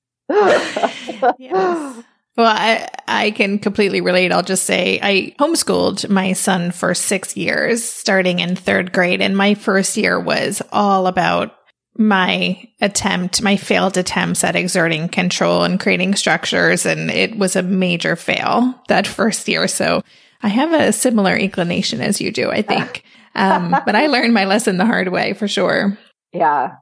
[1.38, 2.05] yes.
[2.40, 4.33] Well, I, I can completely relate.
[4.33, 9.20] I'll just say I homeschooled my son for six years, starting in third grade.
[9.20, 11.55] And my first year was all about
[11.98, 16.87] my attempt, my failed attempts at exerting control and creating structures.
[16.87, 19.68] And it was a major fail that first year.
[19.68, 20.03] So
[20.42, 23.05] I have a similar inclination as you do, I think.
[23.33, 25.96] Um, but I learned my lesson the hard way for sure.
[26.33, 26.79] Yeah.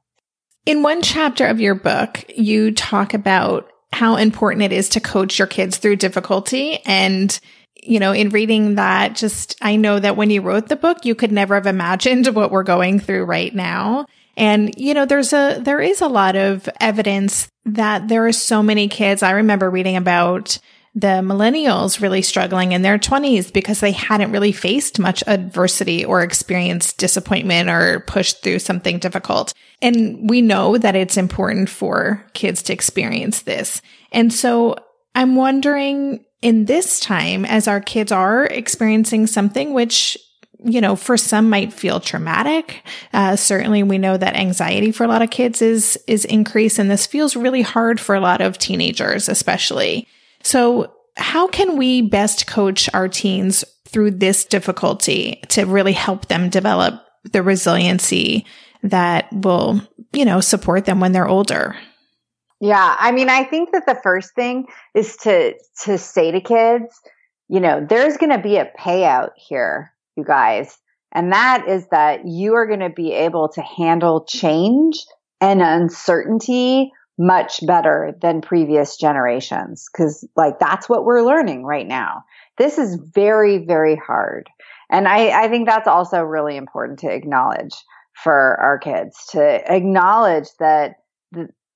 [0.65, 5.39] In one chapter of your book, you talk about how important it is to coach
[5.39, 6.79] your kids through difficulty.
[6.85, 7.39] And,
[7.83, 11.15] you know, in reading that, just, I know that when you wrote the book, you
[11.15, 14.07] could never have imagined what we're going through right now.
[14.37, 18.63] And, you know, there's a, there is a lot of evidence that there are so
[18.63, 19.23] many kids.
[19.23, 20.59] I remember reading about
[20.99, 26.23] the millennials really struggling in their 20s because they hadn't really faced much adversity or
[26.23, 29.55] experienced disappointment or pushed through something difficult.
[29.81, 33.81] And we know that it's important for kids to experience this.
[34.11, 34.75] And so
[35.15, 40.19] I'm wondering in this time, as our kids are experiencing something which
[40.65, 42.83] you know, for some might feel traumatic.
[43.13, 46.91] Uh, certainly we know that anxiety for a lot of kids is, is increased and
[46.91, 50.09] this feels really hard for a lot of teenagers, especially.
[50.43, 56.49] So how can we best coach our teens through this difficulty to really help them
[56.49, 58.47] develop the resiliency
[58.83, 59.81] that will,
[60.13, 61.77] you know, support them when they're older?
[62.61, 67.01] Yeah, I mean, I think that the first thing is to to say to kids,
[67.49, 70.77] you know, there's going to be a payout here, you guys.
[71.13, 75.05] And that is that you are going to be able to handle change
[75.41, 79.89] and uncertainty much better than previous generations.
[79.89, 82.25] Cause like that's what we're learning right now.
[82.57, 84.49] This is very, very hard.
[84.91, 87.75] And I, I think that's also really important to acknowledge
[88.15, 90.97] for our kids to acknowledge that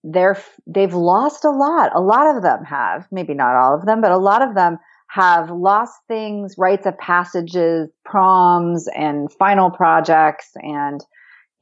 [0.04, 1.94] they're, they've lost a lot.
[1.94, 4.78] A lot of them have, maybe not all of them, but a lot of them
[5.08, 10.50] have lost things, rites of passages, proms and final projects.
[10.56, 11.04] And,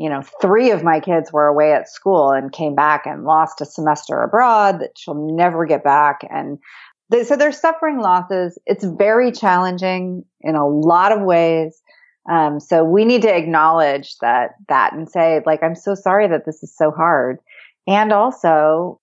[0.01, 3.61] you know, three of my kids were away at school and came back and lost
[3.61, 6.23] a semester abroad that she'll never get back.
[6.31, 6.59] And
[7.11, 8.59] they, so they're suffering losses.
[8.65, 11.83] It's very challenging in a lot of ways.
[12.31, 16.47] Um, so we need to acknowledge that, that and say, like, I'm so sorry that
[16.47, 17.39] this is so hard.
[17.87, 19.01] And also,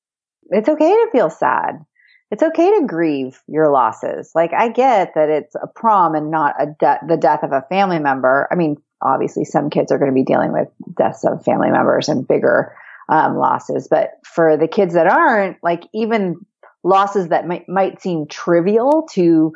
[0.50, 1.86] it's okay to feel sad
[2.30, 4.32] it's okay to grieve your losses.
[4.36, 7.66] Like I get that it's a prom and not a de- the death of a
[7.70, 8.48] family member.
[8.52, 12.10] I mean, obviously some kids are going to be dealing with deaths of family members
[12.10, 12.76] and bigger
[13.10, 16.36] um, losses, but for the kids that aren't, like even
[16.84, 19.54] losses that might might seem trivial to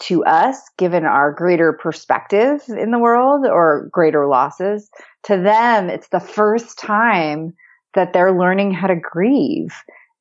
[0.00, 4.90] to us, given our greater perspective in the world or greater losses,
[5.24, 7.54] to them, it's the first time
[7.94, 9.74] that they're learning how to grieve.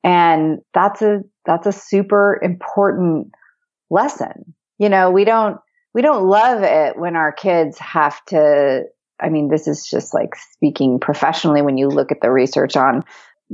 [0.03, 3.31] And that's a, that's a super important
[3.89, 4.55] lesson.
[4.79, 5.59] You know, we don't,
[5.97, 8.83] we don't love it when our kids have to,
[9.19, 13.03] I mean, this is just like speaking professionally when you look at the research on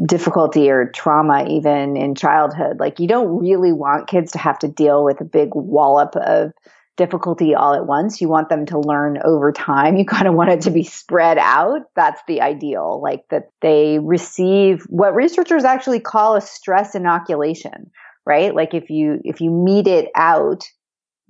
[0.06, 2.82] difficulty or trauma even in childhood.
[2.82, 6.52] Like you don't really want kids to have to deal with a big wallop of
[6.98, 8.20] difficulty all at once.
[8.20, 9.96] You want them to learn over time.
[10.04, 11.84] You kind of want it to be spread out.
[11.96, 17.90] That's the ideal, like that they receive what researchers actually call a stress inoculation,
[18.26, 18.54] right?
[18.54, 20.66] Like if you, if you mete it out,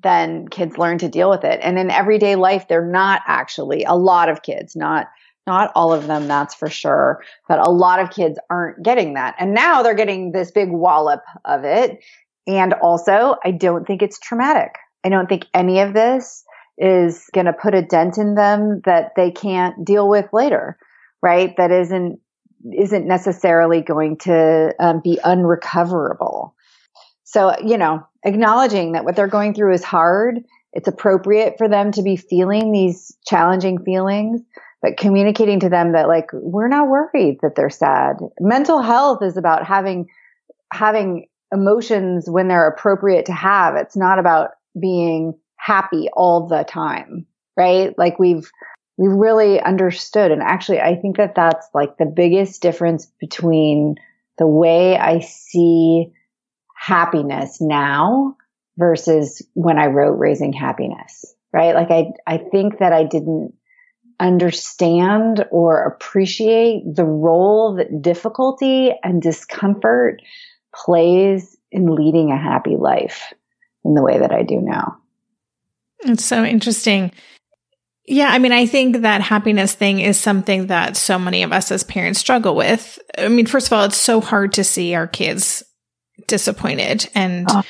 [0.03, 1.59] then kids learn to deal with it.
[1.63, 5.07] And in everyday life, they're not actually a lot of kids, not
[5.45, 9.35] not all of them, that's for sure, but a lot of kids aren't getting that.
[9.37, 12.01] And now they're getting this big wallop of it.
[12.47, 14.75] And also, I don't think it's traumatic.
[15.03, 16.45] I don't think any of this
[16.77, 20.77] is going to put a dent in them that they can't deal with later,
[21.21, 21.55] right?
[21.57, 22.19] That isn't
[22.77, 26.55] isn't necessarily going to um, be unrecoverable.
[27.33, 30.41] So, you know, acknowledging that what they're going through is hard.
[30.71, 34.39] It's appropriate for them to be feeling these challenging feelings,
[34.83, 38.17] but communicating to them that like, we're not worried that they're sad.
[38.39, 40.09] Mental health is about having,
[40.71, 43.77] having emotions when they're appropriate to have.
[43.77, 47.25] It's not about being happy all the time,
[47.57, 47.97] right?
[47.97, 48.51] Like we've,
[48.97, 50.29] we really understood.
[50.29, 53.95] And actually, I think that that's like the biggest difference between
[54.37, 56.13] the way I see
[56.83, 58.35] happiness now
[58.77, 61.73] versus when I wrote Raising Happiness, right?
[61.73, 63.53] Like I, I think that I didn't
[64.19, 70.21] understand or appreciate the role that difficulty and discomfort
[70.75, 73.31] plays in leading a happy life
[73.85, 74.97] in the way that I do now.
[75.99, 77.13] It's so interesting.
[78.05, 81.71] Yeah, I mean, I think that happiness thing is something that so many of us
[81.71, 82.99] as parents struggle with.
[83.17, 85.63] I mean, first of all, it's so hard to see our kids
[86.27, 87.63] disappointed and oh.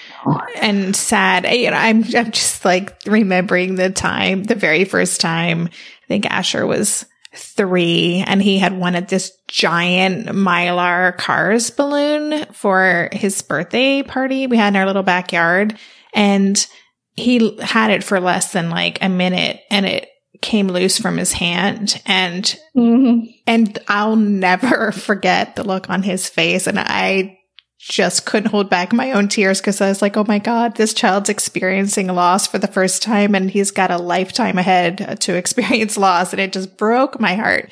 [0.56, 1.46] and sad.
[1.52, 6.26] You know, I'm I'm just like remembering the time, the very first time I think
[6.26, 14.04] Asher was three and he had wanted this giant mylar cars balloon for his birthday
[14.04, 15.78] party we had in our little backyard
[16.14, 16.68] and
[17.16, 20.10] he had it for less than like a minute and it
[20.42, 23.26] came loose from his hand and mm-hmm.
[23.48, 27.40] and I'll never forget the look on his face and I
[27.90, 30.94] just couldn't hold back my own tears because I was like, oh my God, this
[30.94, 35.98] child's experiencing loss for the first time and he's got a lifetime ahead to experience
[35.98, 36.32] loss.
[36.32, 37.72] And it just broke my heart.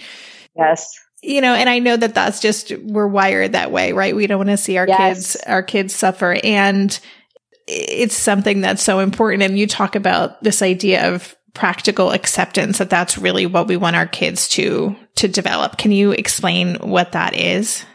[0.56, 0.94] Yes.
[1.24, 4.16] You know, and I know that that's just, we're wired that way, right?
[4.16, 4.98] We don't want to see our yes.
[4.98, 6.38] kids, our kids suffer.
[6.44, 7.00] And
[7.68, 9.44] it's something that's so important.
[9.44, 13.96] And you talk about this idea of practical acceptance that that's really what we want
[13.96, 15.78] our kids to, to develop.
[15.78, 17.86] Can you explain what that is?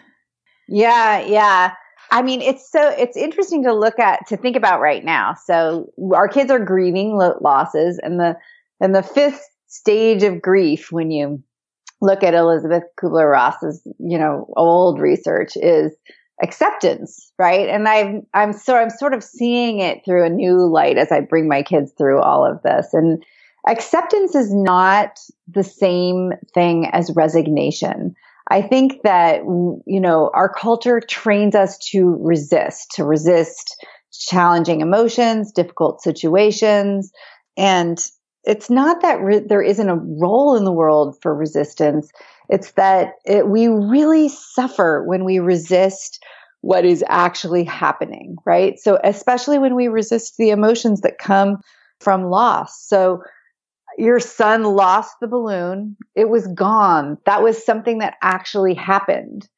[0.68, 1.20] Yeah.
[1.20, 1.72] Yeah.
[2.11, 5.35] I mean, it's so, it's interesting to look at, to think about right now.
[5.45, 8.37] So our kids are grieving losses and the,
[8.81, 11.42] and the fifth stage of grief when you
[12.01, 15.92] look at Elisabeth Kubler-Ross's, you know, old research is
[16.42, 17.69] acceptance, right?
[17.69, 21.21] And I'm, I'm so, I'm sort of seeing it through a new light as I
[21.21, 22.93] bring my kids through all of this.
[22.93, 23.24] And
[23.66, 25.18] acceptance is not
[25.49, 28.14] the same thing as resignation.
[28.49, 33.76] I think that, you know, our culture trains us to resist, to resist
[34.12, 37.11] challenging emotions, difficult situations.
[37.57, 37.99] And
[38.44, 42.09] it's not that re- there isn't a role in the world for resistance.
[42.49, 46.22] It's that it, we really suffer when we resist
[46.61, 48.78] what is actually happening, right?
[48.78, 51.59] So, especially when we resist the emotions that come
[52.01, 52.86] from loss.
[52.86, 53.22] So,
[53.99, 55.97] your son lost the balloon.
[56.14, 57.18] It was gone.
[57.26, 59.49] That was something that actually happened.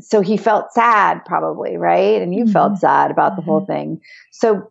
[0.00, 2.22] So he felt sad, probably, right?
[2.22, 2.52] And you mm-hmm.
[2.52, 3.50] felt sad about the mm-hmm.
[3.50, 4.00] whole thing.
[4.32, 4.70] So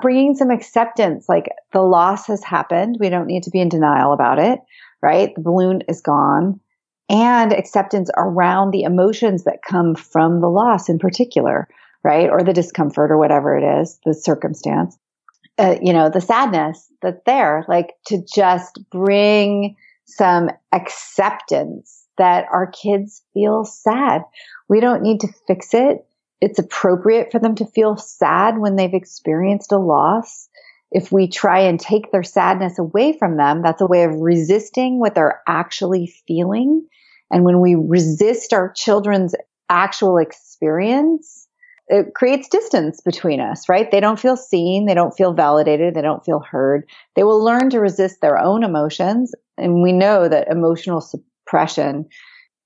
[0.00, 2.96] bringing some acceptance, like the loss has happened.
[2.98, 4.58] We don't need to be in denial about it,
[5.02, 5.34] right?
[5.34, 6.60] The balloon is gone
[7.08, 11.68] and acceptance around the emotions that come from the loss in particular,
[12.02, 12.30] right?
[12.30, 14.96] Or the discomfort or whatever it is, the circumstance
[15.60, 22.66] uh, you know, the sadness that's there, like to just bring some acceptance that our
[22.66, 24.22] kids feel sad.
[24.68, 26.06] We don't need to fix it.
[26.40, 30.48] It's appropriate for them to feel sad when they've experienced a loss.
[30.90, 34.98] If we try and take their sadness away from them, that's a way of resisting
[34.98, 36.86] what they're actually feeling.
[37.30, 39.34] And when we resist our children's
[39.68, 41.39] actual experience,
[41.90, 43.90] it creates distance between us, right?
[43.90, 44.86] They don't feel seen.
[44.86, 45.94] They don't feel validated.
[45.94, 46.88] They don't feel heard.
[47.16, 49.34] They will learn to resist their own emotions.
[49.58, 52.06] And we know that emotional suppression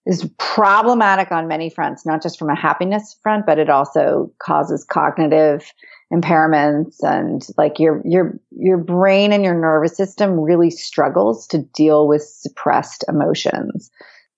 [0.04, 4.84] is problematic on many fronts, not just from a happiness front, but it also causes
[4.84, 5.72] cognitive
[6.12, 12.06] impairments and like your, your, your brain and your nervous system really struggles to deal
[12.06, 13.90] with suppressed emotions.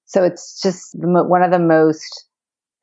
[0.04, 2.26] So it's just one of the most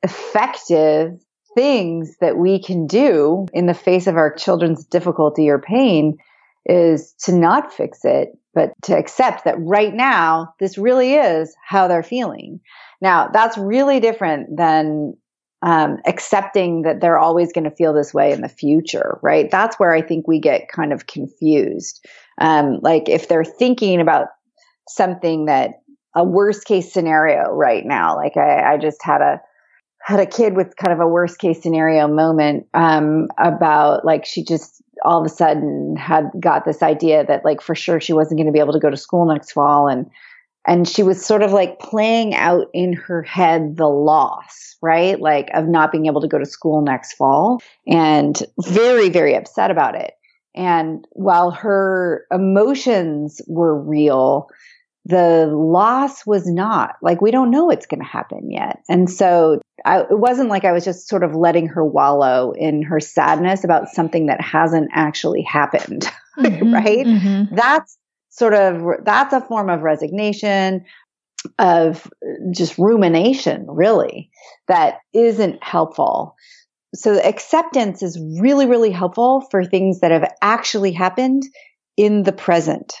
[0.02, 1.18] effective
[1.54, 6.18] things that we can do in the face of our children's difficulty or pain
[6.66, 11.88] is to not fix it, but to accept that right now, this really is how
[11.88, 12.60] they're feeling.
[13.00, 15.14] Now, that's really different than
[15.62, 19.50] um, accepting that they're always going to feel this way in the future, right?
[19.50, 22.04] That's where I think we get kind of confused.
[22.40, 24.28] Um, like if they're thinking about
[24.88, 25.70] something that
[26.14, 29.40] a worst case scenario right now, like I, I just had a
[30.04, 34.44] had a kid with kind of a worst case scenario moment um, about like she
[34.44, 38.38] just all of a sudden had got this idea that like for sure she wasn't
[38.38, 39.88] going to be able to go to school next fall.
[39.88, 40.10] And
[40.66, 45.18] and she was sort of like playing out in her head the loss right?
[45.18, 49.70] Like of not being able to go to school next fall and very very upset
[49.70, 50.12] about it.
[50.54, 54.48] And while her emotions were real
[55.06, 58.80] the loss was not like we don't know it's going to happen yet.
[58.88, 62.82] And so I, it wasn't like i was just sort of letting her wallow in
[62.82, 67.06] her sadness about something that hasn't actually happened mm-hmm, right?
[67.06, 67.54] mm-hmm.
[67.54, 67.98] that's
[68.30, 70.84] sort of that's a form of resignation
[71.58, 72.10] of
[72.50, 74.30] just rumination really
[74.66, 76.34] that isn't helpful.
[76.94, 81.42] So acceptance is really really helpful for things that have actually happened
[81.96, 82.94] in the present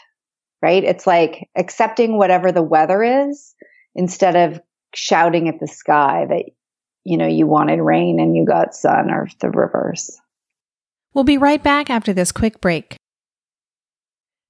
[0.64, 0.82] right?
[0.82, 3.54] It's like accepting whatever the weather is
[3.94, 4.62] instead of
[4.94, 6.46] shouting at the sky that,
[7.04, 10.18] you know, you wanted rain and you got sun or the reverse.
[11.12, 12.96] We'll be right back after this quick break.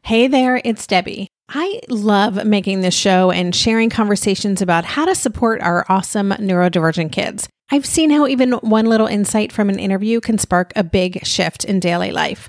[0.05, 1.27] Hey there, it's Debbie.
[1.49, 7.11] I love making this show and sharing conversations about how to support our awesome neurodivergent
[7.11, 7.49] kids.
[7.73, 11.65] I've seen how even one little insight from an interview can spark a big shift
[11.65, 12.49] in daily life.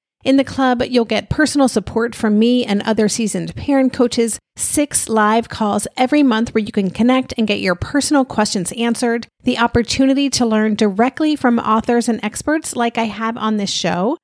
[0.23, 5.09] In the club, you'll get personal support from me and other seasoned parent coaches, six
[5.09, 9.57] live calls every month where you can connect and get your personal questions answered, the
[9.57, 14.17] opportunity to learn directly from authors and experts like I have on this show,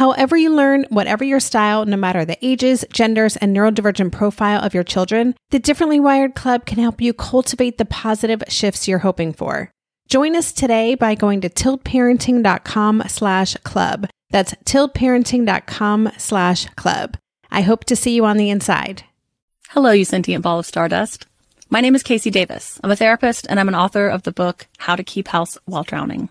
[0.00, 4.72] However, you learn, whatever your style, no matter the ages, genders, and neurodivergent profile of
[4.72, 9.34] your children, the Differently Wired Club can help you cultivate the positive shifts you're hoping
[9.34, 9.70] for.
[10.08, 14.08] Join us today by going to tiltparenting.com slash club.
[14.30, 17.18] That's tiltparenting.com slash club.
[17.50, 19.04] I hope to see you on the inside.
[19.68, 21.26] Hello, you sentient ball of stardust.
[21.68, 22.80] My name is KC Davis.
[22.82, 25.84] I'm a therapist and I'm an author of the book How to Keep House While
[25.84, 26.30] Drowning,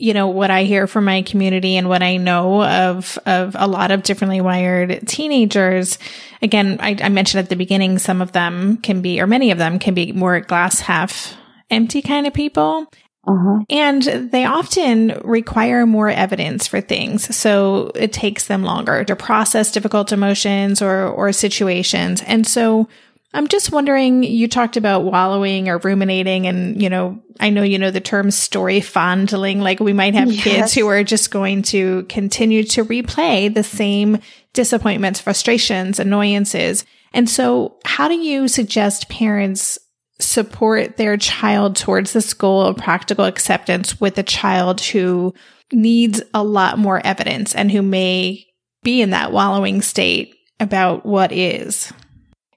[0.00, 3.66] you know what I hear from my community and what I know of of a
[3.66, 5.98] lot of differently wired teenagers.
[6.42, 9.58] Again, I, I mentioned at the beginning, some of them can be, or many of
[9.58, 11.36] them can be more glass half
[11.70, 12.86] empty kind of people.
[13.26, 13.64] Uh-huh.
[13.68, 17.36] And they often require more evidence for things.
[17.36, 22.22] So it takes them longer to process difficult emotions or, or situations.
[22.22, 22.88] And so
[23.32, 27.78] I'm just wondering, you talked about wallowing or ruminating and, you know, I know you
[27.78, 30.42] know the term story fondling, like we might have yes.
[30.42, 34.18] kids who are just going to continue to replay the same
[34.52, 36.84] disappointments, frustrations, annoyances.
[37.12, 39.78] And so how do you suggest parents
[40.18, 45.32] support their child towards this goal of practical acceptance with a child who
[45.72, 48.44] needs a lot more evidence and who may
[48.82, 51.92] be in that wallowing state about what is.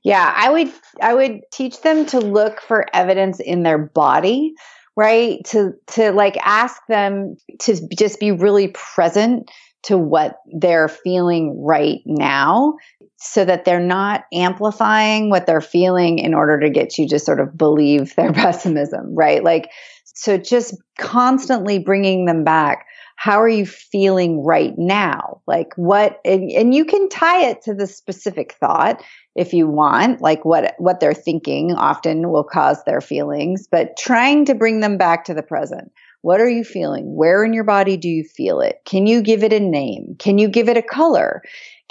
[0.04, 4.54] Yeah, I would I would teach them to look for evidence in their body,
[4.96, 5.44] right?
[5.48, 9.50] To to like ask them to just be really present
[9.84, 12.74] to what they're feeling right now
[13.18, 17.40] so that they're not amplifying what they're feeling in order to get you to sort
[17.40, 19.44] of believe their pessimism, right?
[19.44, 19.70] Like,
[20.06, 22.86] so just constantly bringing them back.
[23.16, 25.42] How are you feeling right now?
[25.48, 29.02] Like what, and, and you can tie it to the specific thought
[29.36, 34.46] if you want, like what, what they're thinking often will cause their feelings, but trying
[34.46, 35.92] to bring them back to the present.
[36.22, 37.16] What are you feeling?
[37.16, 38.78] Where in your body do you feel it?
[38.86, 40.16] Can you give it a name?
[40.20, 41.42] Can you give it a color?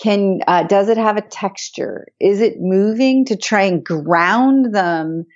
[0.02, 2.06] Can uh, does it have a texture?
[2.18, 5.26] Is it moving to try and ground them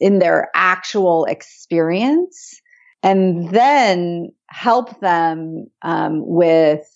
[0.00, 2.60] in their actual experience,
[3.02, 6.86] and then help them um, with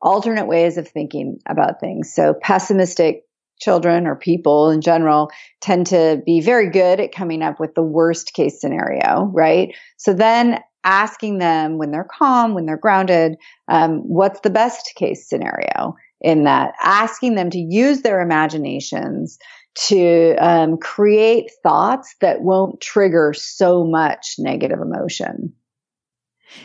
[0.00, 2.12] alternate ways of thinking about things.
[2.12, 3.24] So pessimistic
[3.58, 5.30] children or people in general
[5.60, 9.74] tend to be very good at coming up with the worst case scenario, right?
[9.96, 13.36] So then asking them when they're calm, when they're grounded,
[13.68, 15.96] um, what's the best case scenario?
[16.20, 19.38] in that, asking them to use their imaginations
[19.76, 25.52] to um, create thoughts that won't trigger so much negative emotion.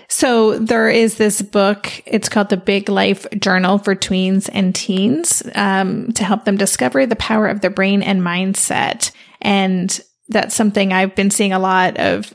[0.07, 2.01] So there is this book.
[2.05, 7.05] It's called the Big Life Journal for Tweens and Teens um, to help them discover
[7.05, 9.11] the power of their brain and mindset.
[9.41, 9.99] And
[10.29, 12.33] that's something I've been seeing a lot of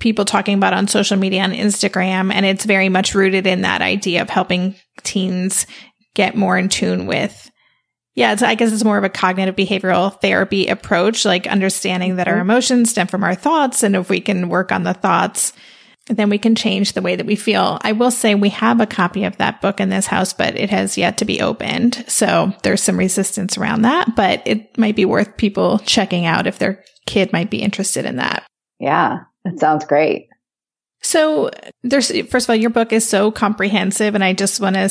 [0.00, 2.32] people talking about on social media on Instagram.
[2.32, 5.66] And it's very much rooted in that idea of helping teens
[6.14, 7.50] get more in tune with
[8.14, 12.34] yeah, I guess it's more of a cognitive behavioral therapy approach, like understanding that our
[12.34, 12.50] mm-hmm.
[12.50, 13.82] emotions stem from our thoughts.
[13.82, 15.52] And if we can work on the thoughts,
[16.06, 17.78] then we can change the way that we feel.
[17.82, 20.70] I will say we have a copy of that book in this house, but it
[20.70, 22.04] has yet to be opened.
[22.08, 26.58] So there's some resistance around that, but it might be worth people checking out if
[26.58, 28.44] their kid might be interested in that.
[28.80, 30.28] Yeah, that sounds great.
[31.02, 31.50] So
[31.82, 34.90] there's, first of all, your book is so comprehensive and I just want to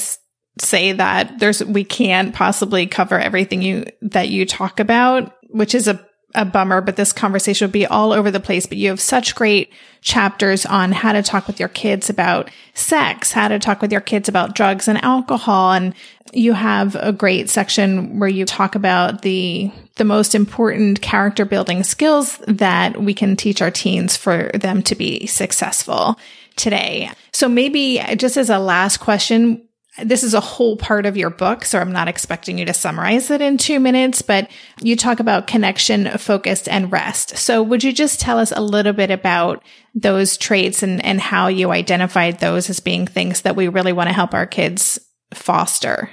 [0.61, 5.87] say that there's we can't possibly cover everything you that you talk about, which is
[5.87, 6.05] a
[6.35, 8.65] a bummer, but this conversation will be all over the place.
[8.65, 13.31] But you have such great chapters on how to talk with your kids about sex,
[13.31, 15.73] how to talk with your kids about drugs and alcohol.
[15.73, 15.95] And
[16.31, 21.83] you have a great section where you talk about the, the most important character building
[21.83, 26.19] skills that we can teach our teens for them to be successful
[26.55, 27.09] today.
[27.31, 29.67] So maybe just as a last question,
[30.03, 33.31] this is a whole part of your book, so I'm not expecting you to summarize
[33.31, 34.49] it in two minutes, but
[34.81, 37.37] you talk about connection, focus, and rest.
[37.37, 39.63] So would you just tell us a little bit about
[39.95, 44.09] those traits and, and how you identified those as being things that we really want
[44.09, 44.99] to help our kids
[45.33, 46.09] foster?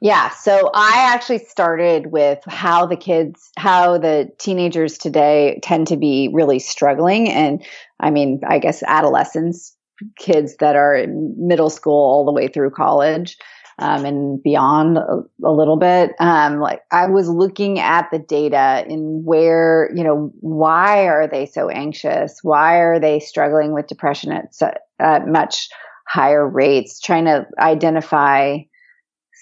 [0.00, 5.96] Yeah, so I actually started with how the kids, how the teenagers today tend to
[5.96, 7.28] be really struggling.
[7.28, 7.64] And
[8.00, 9.76] I mean, I guess adolescents
[10.16, 13.36] kids that are in middle school all the way through college
[13.78, 16.12] um, and beyond a, a little bit.
[16.20, 21.46] Um, like I was looking at the data in where, you know, why are they
[21.46, 22.38] so anxious?
[22.42, 24.52] Why are they struggling with depression at,
[24.98, 25.68] at much
[26.06, 27.00] higher rates?
[27.00, 28.58] Trying to identify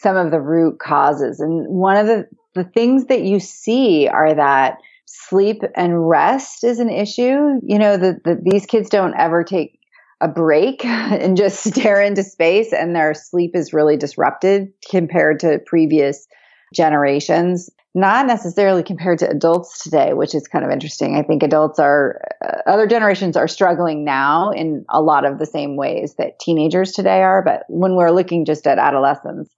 [0.01, 1.41] some of the root causes.
[1.41, 6.79] And one of the, the things that you see are that sleep and rest is
[6.79, 7.61] an issue.
[7.63, 9.80] You know, that the, these kids don't ever take
[10.21, 15.61] a break and just stare into space and their sleep is really disrupted compared to
[15.67, 16.27] previous
[16.75, 21.17] generations not necessarily compared to adults today, which is kind of interesting.
[21.17, 25.47] I think adults are, uh, other generations are struggling now in a lot of the
[25.47, 27.43] same ways that teenagers today are.
[27.43, 29.51] But when we're looking just at adolescents,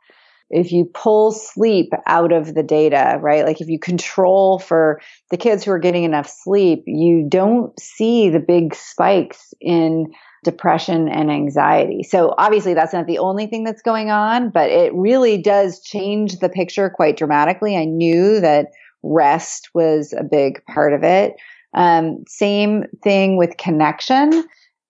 [0.49, 3.45] if you pull sleep out of the data, right?
[3.45, 5.01] Like if you control for
[5.31, 10.13] the kids who are getting enough sleep, you don't see the big spikes in
[10.45, 12.03] depression and anxiety.
[12.03, 16.39] So obviously that's not the only thing that's going on, but it really does change
[16.39, 17.77] the picture quite dramatically.
[17.77, 18.69] I knew that
[19.03, 21.35] rest was a big part of it.
[21.75, 24.45] Um, same thing with connection.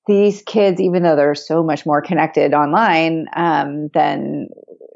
[0.07, 4.49] These kids, even though they're so much more connected online um, than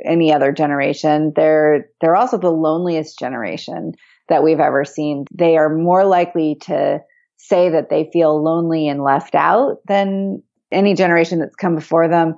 [0.04, 3.92] any other generation, they're they're also the loneliest generation
[4.28, 5.26] that we've ever seen.
[5.32, 7.00] They are more likely to
[7.36, 10.42] say that they feel lonely and left out than
[10.72, 12.34] any generation that's come before them.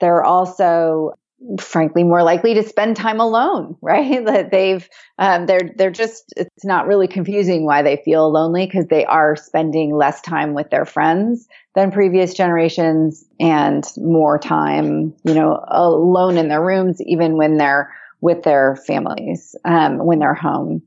[0.00, 1.14] They're also
[1.58, 6.64] frankly more likely to spend time alone right that they've um, they're they're just it's
[6.64, 10.84] not really confusing why they feel lonely because they are spending less time with their
[10.84, 17.56] friends than previous generations and more time you know alone in their rooms even when
[17.56, 20.82] they're with their families um, when they're home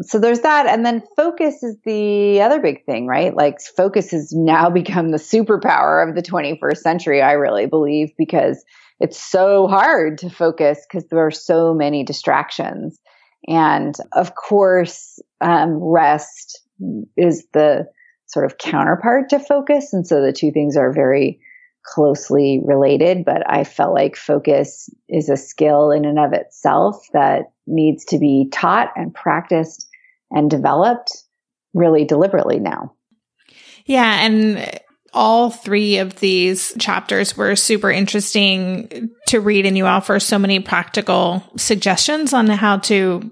[0.00, 0.66] so there's that.
[0.66, 3.34] And then focus is the other big thing, right?
[3.34, 8.64] Like focus has now become the superpower of the 21st century, I really believe, because
[9.00, 12.98] it's so hard to focus because there are so many distractions.
[13.48, 16.60] And of course, um, rest
[17.16, 17.86] is the
[18.26, 19.92] sort of counterpart to focus.
[19.92, 21.40] And so the two things are very
[21.84, 27.52] closely related, but I felt like focus is a skill in and of itself that
[27.66, 29.88] needs to be taught and practiced
[30.30, 31.10] and developed
[31.74, 32.94] really deliberately now.
[33.84, 34.24] Yeah.
[34.24, 34.80] And
[35.12, 40.60] all three of these chapters were super interesting to read, and you offer so many
[40.60, 43.30] practical suggestions on how to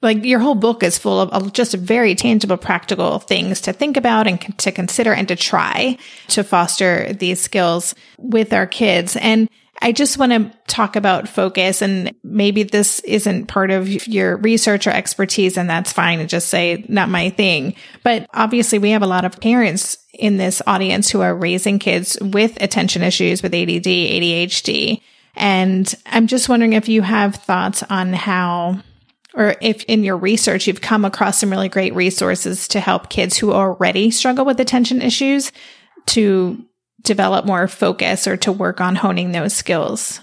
[0.00, 4.26] like your whole book is full of, just very tangible practical things to think about
[4.26, 9.48] and to consider and to try to foster these skills with our kids and
[9.80, 14.86] I just want to talk about focus and maybe this isn't part of your research
[14.86, 17.74] or expertise and that's fine and just say not my thing.
[18.02, 22.18] But obviously we have a lot of parents in this audience who are raising kids
[22.20, 25.00] with attention issues with ADD, ADHD.
[25.36, 28.82] And I'm just wondering if you have thoughts on how
[29.38, 33.38] or if in your research you've come across some really great resources to help kids
[33.38, 35.52] who already struggle with attention issues
[36.06, 36.62] to
[37.02, 40.20] develop more focus or to work on honing those skills?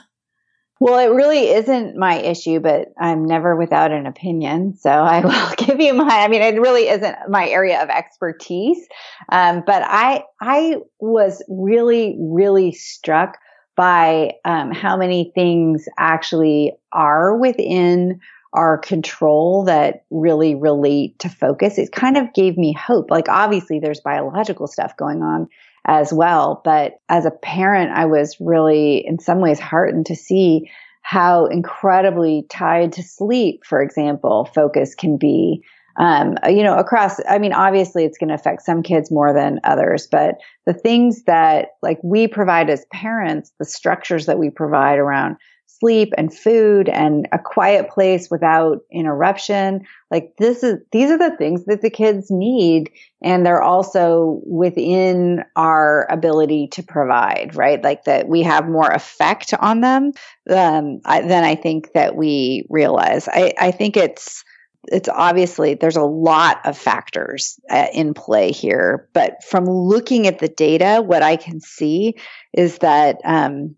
[0.81, 4.75] Well, it really isn't my issue, but I'm never without an opinion.
[4.77, 8.85] So I will give you my, I mean, it really isn't my area of expertise.
[9.31, 13.37] Um, but I, I was really, really struck
[13.77, 18.19] by um, how many things actually are within
[18.55, 21.77] our control that really relate to focus.
[21.77, 23.11] It kind of gave me hope.
[23.11, 25.47] Like obviously there's biological stuff going on
[25.85, 26.61] as well.
[26.63, 32.45] But as a parent, I was really in some ways heartened to see how incredibly
[32.49, 35.61] tied to sleep, for example, focus can be.
[35.97, 39.59] Um, you know, across, I mean, obviously it's going to affect some kids more than
[39.63, 40.35] others, but
[40.65, 45.37] the things that like we provide as parents, the structures that we provide around
[45.79, 49.85] sleep and food and a quiet place without interruption.
[50.09, 52.91] Like this is, these are the things that the kids need.
[53.21, 57.83] And they're also within our ability to provide, right?
[57.83, 60.13] Like that we have more effect on them
[60.49, 63.27] um, I, than I think that we realize.
[63.27, 64.43] I, I think it's,
[64.87, 70.37] it's obviously there's a lot of factors uh, in play here, but from looking at
[70.37, 72.15] the data, what I can see
[72.53, 73.75] is that um,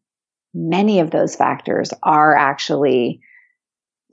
[0.53, 3.21] many of those factors are actually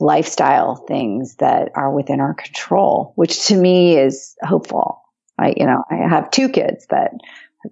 [0.00, 5.02] lifestyle things that are within our control, which to me is hopeful.
[5.38, 7.12] I, you know, I have two kids that,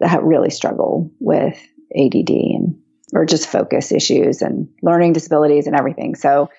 [0.00, 1.60] that really struggle with
[1.96, 2.80] ADD and,
[3.12, 6.14] or just focus issues and learning disabilities and everything.
[6.14, 6.50] So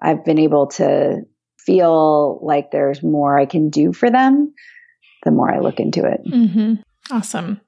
[0.00, 1.22] I've been able to
[1.58, 4.54] feel like there's more I can do for them
[5.24, 6.20] the more I look into it.
[6.26, 6.74] Mm-hmm.
[7.10, 7.60] Awesome.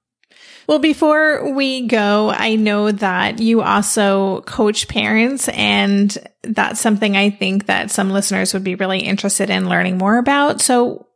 [0.70, 7.30] Well, before we go, I know that you also coach parents and that's something I
[7.30, 10.60] think that some listeners would be really interested in learning more about.
[10.60, 11.08] So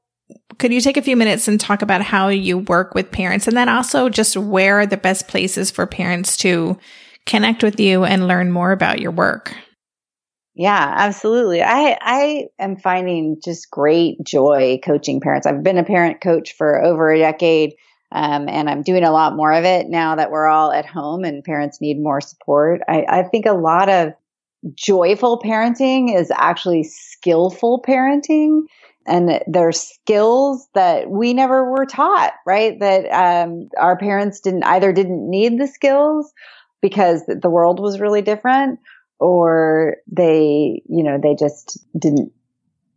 [0.59, 3.57] could you take a few minutes and talk about how you work with parents and
[3.57, 6.77] then also just where are the best places for parents to
[7.25, 9.55] connect with you and learn more about your work?
[10.57, 11.63] Yeah, absolutely.
[11.63, 15.47] I I am finding just great joy coaching parents.
[15.47, 17.75] I've been a parent coach for over a decade.
[18.15, 21.25] Um, and I'm doing a lot more of it now that we're all at home
[21.25, 22.81] and parents need more support.
[22.89, 24.15] I, I think a lot of
[24.75, 28.63] joyful parenting is actually skillful parenting
[29.07, 32.79] and there's skills that we never were taught, right?
[32.81, 36.33] That um, our parents didn't either didn't need the skills
[36.81, 38.79] because the world was really different,
[39.19, 42.33] or they, you know, they just didn't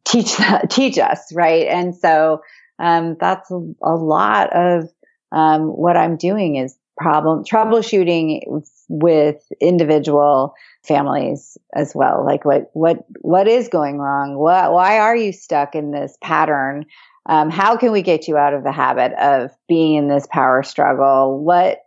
[0.06, 0.38] teach
[0.70, 1.68] teach us, right?
[1.68, 2.42] And so
[2.80, 4.90] um, that's a, a, lot of
[5.32, 10.56] um, what I'm doing is problem troubleshooting with individual
[10.86, 12.26] families as well.
[12.26, 14.36] Like what, what, what is going wrong?
[14.36, 16.86] What, why are you stuck in this pattern?
[17.28, 20.64] Um, how can we get you out of the habit of being in this power
[20.64, 21.44] struggle?
[21.44, 21.80] What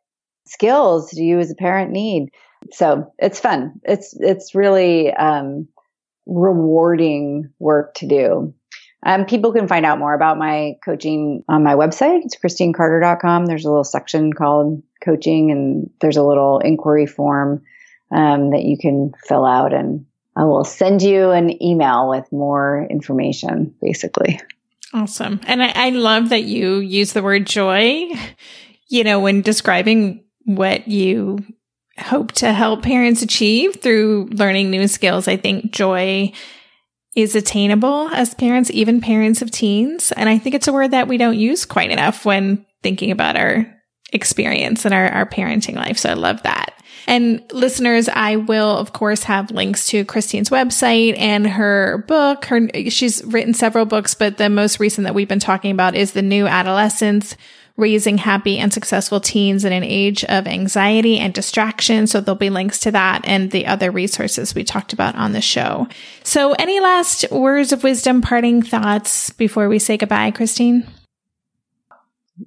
[0.46, 2.30] skills do you as a parent need?
[2.72, 3.80] So it's fun.
[3.84, 5.66] It's, it's really, um,
[6.26, 8.54] rewarding work to do.
[9.04, 12.20] Um, people can find out more about my coaching on my website.
[12.24, 13.46] It's christinecarter.com.
[13.46, 17.62] There's a little section called coaching and there's a little inquiry form
[18.10, 20.04] um, that you can fill out and
[20.36, 24.40] I will send you an email with more information, basically.
[24.92, 25.40] Awesome.
[25.46, 28.10] And I, I love that you use the word joy,
[28.88, 31.38] you know, when describing what you
[31.98, 35.28] hope to help parents achieve through learning new skills.
[35.28, 36.32] I think joy
[37.14, 40.12] is attainable as parents, even parents of teens.
[40.12, 43.36] And I think it's a word that we don't use quite enough when thinking about
[43.36, 43.66] our
[44.12, 45.98] experience and our, our parenting life.
[45.98, 46.74] So I love that.
[47.06, 52.44] And listeners, I will of course have links to Christine's website and her book.
[52.44, 56.12] Her, she's written several books, but the most recent that we've been talking about is
[56.12, 57.36] The New Adolescence,
[57.76, 62.06] Raising Happy and Successful Teens in an Age of Anxiety and Distraction.
[62.06, 65.40] So there'll be links to that and the other resources we talked about on the
[65.40, 65.88] show.
[66.22, 70.86] So any last words of wisdom, parting thoughts before we say goodbye, Christine?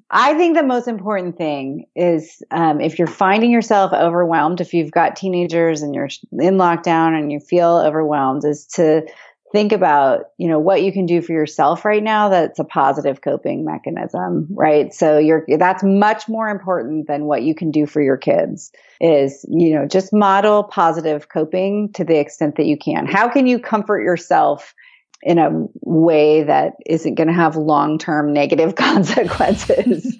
[0.09, 4.91] I think the most important thing is um, if you're finding yourself overwhelmed, if you've
[4.91, 9.07] got teenagers and you're in lockdown and you feel overwhelmed, is to
[9.53, 13.21] think about you know what you can do for yourself right now that's a positive
[13.21, 14.93] coping mechanism right?
[14.93, 19.45] So you're that's much more important than what you can do for your kids is
[19.47, 23.05] you know just model positive coping to the extent that you can.
[23.05, 24.73] How can you comfort yourself
[25.21, 30.17] in a way that isn't going to have long-term negative consequences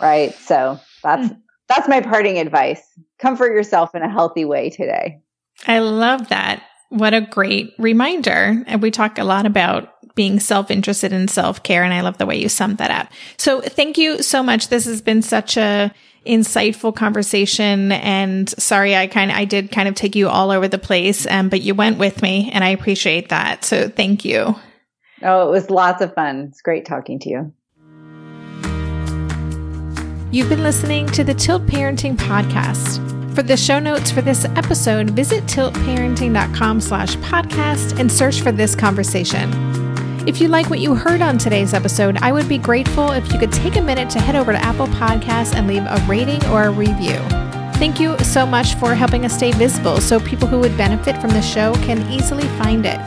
[0.00, 0.32] right?
[0.36, 1.34] So that's
[1.68, 2.82] that's my parting advice.
[3.18, 5.22] Comfort yourself in a healthy way today.
[5.66, 11.12] I love that what a great reminder and we talk a lot about being self-interested
[11.12, 14.42] in self-care and i love the way you summed that up so thank you so
[14.42, 15.92] much this has been such a
[16.26, 17.92] insightful conversation.
[17.92, 21.26] And sorry, I kind of, I did kind of take you all over the place,
[21.26, 23.64] um, but you went with me and I appreciate that.
[23.64, 24.56] So thank you.
[25.22, 26.48] Oh, it was lots of fun.
[26.50, 27.52] It's great talking to you.
[30.30, 33.15] You've been listening to the Tilt Parenting Podcast.
[33.36, 38.74] For the show notes for this episode, visit tiltparenting.com slash podcast and search for this
[38.74, 39.52] conversation.
[40.26, 43.38] If you like what you heard on today's episode, I would be grateful if you
[43.38, 46.64] could take a minute to head over to Apple Podcasts and leave a rating or
[46.64, 47.18] a review.
[47.74, 51.28] Thank you so much for helping us stay visible so people who would benefit from
[51.28, 53.00] the show can easily find it.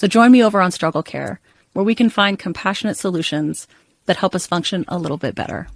[0.00, 1.40] So join me over on Struggle Care,
[1.74, 3.68] where we can find compassionate solutions
[4.06, 5.68] that help us function a little bit better.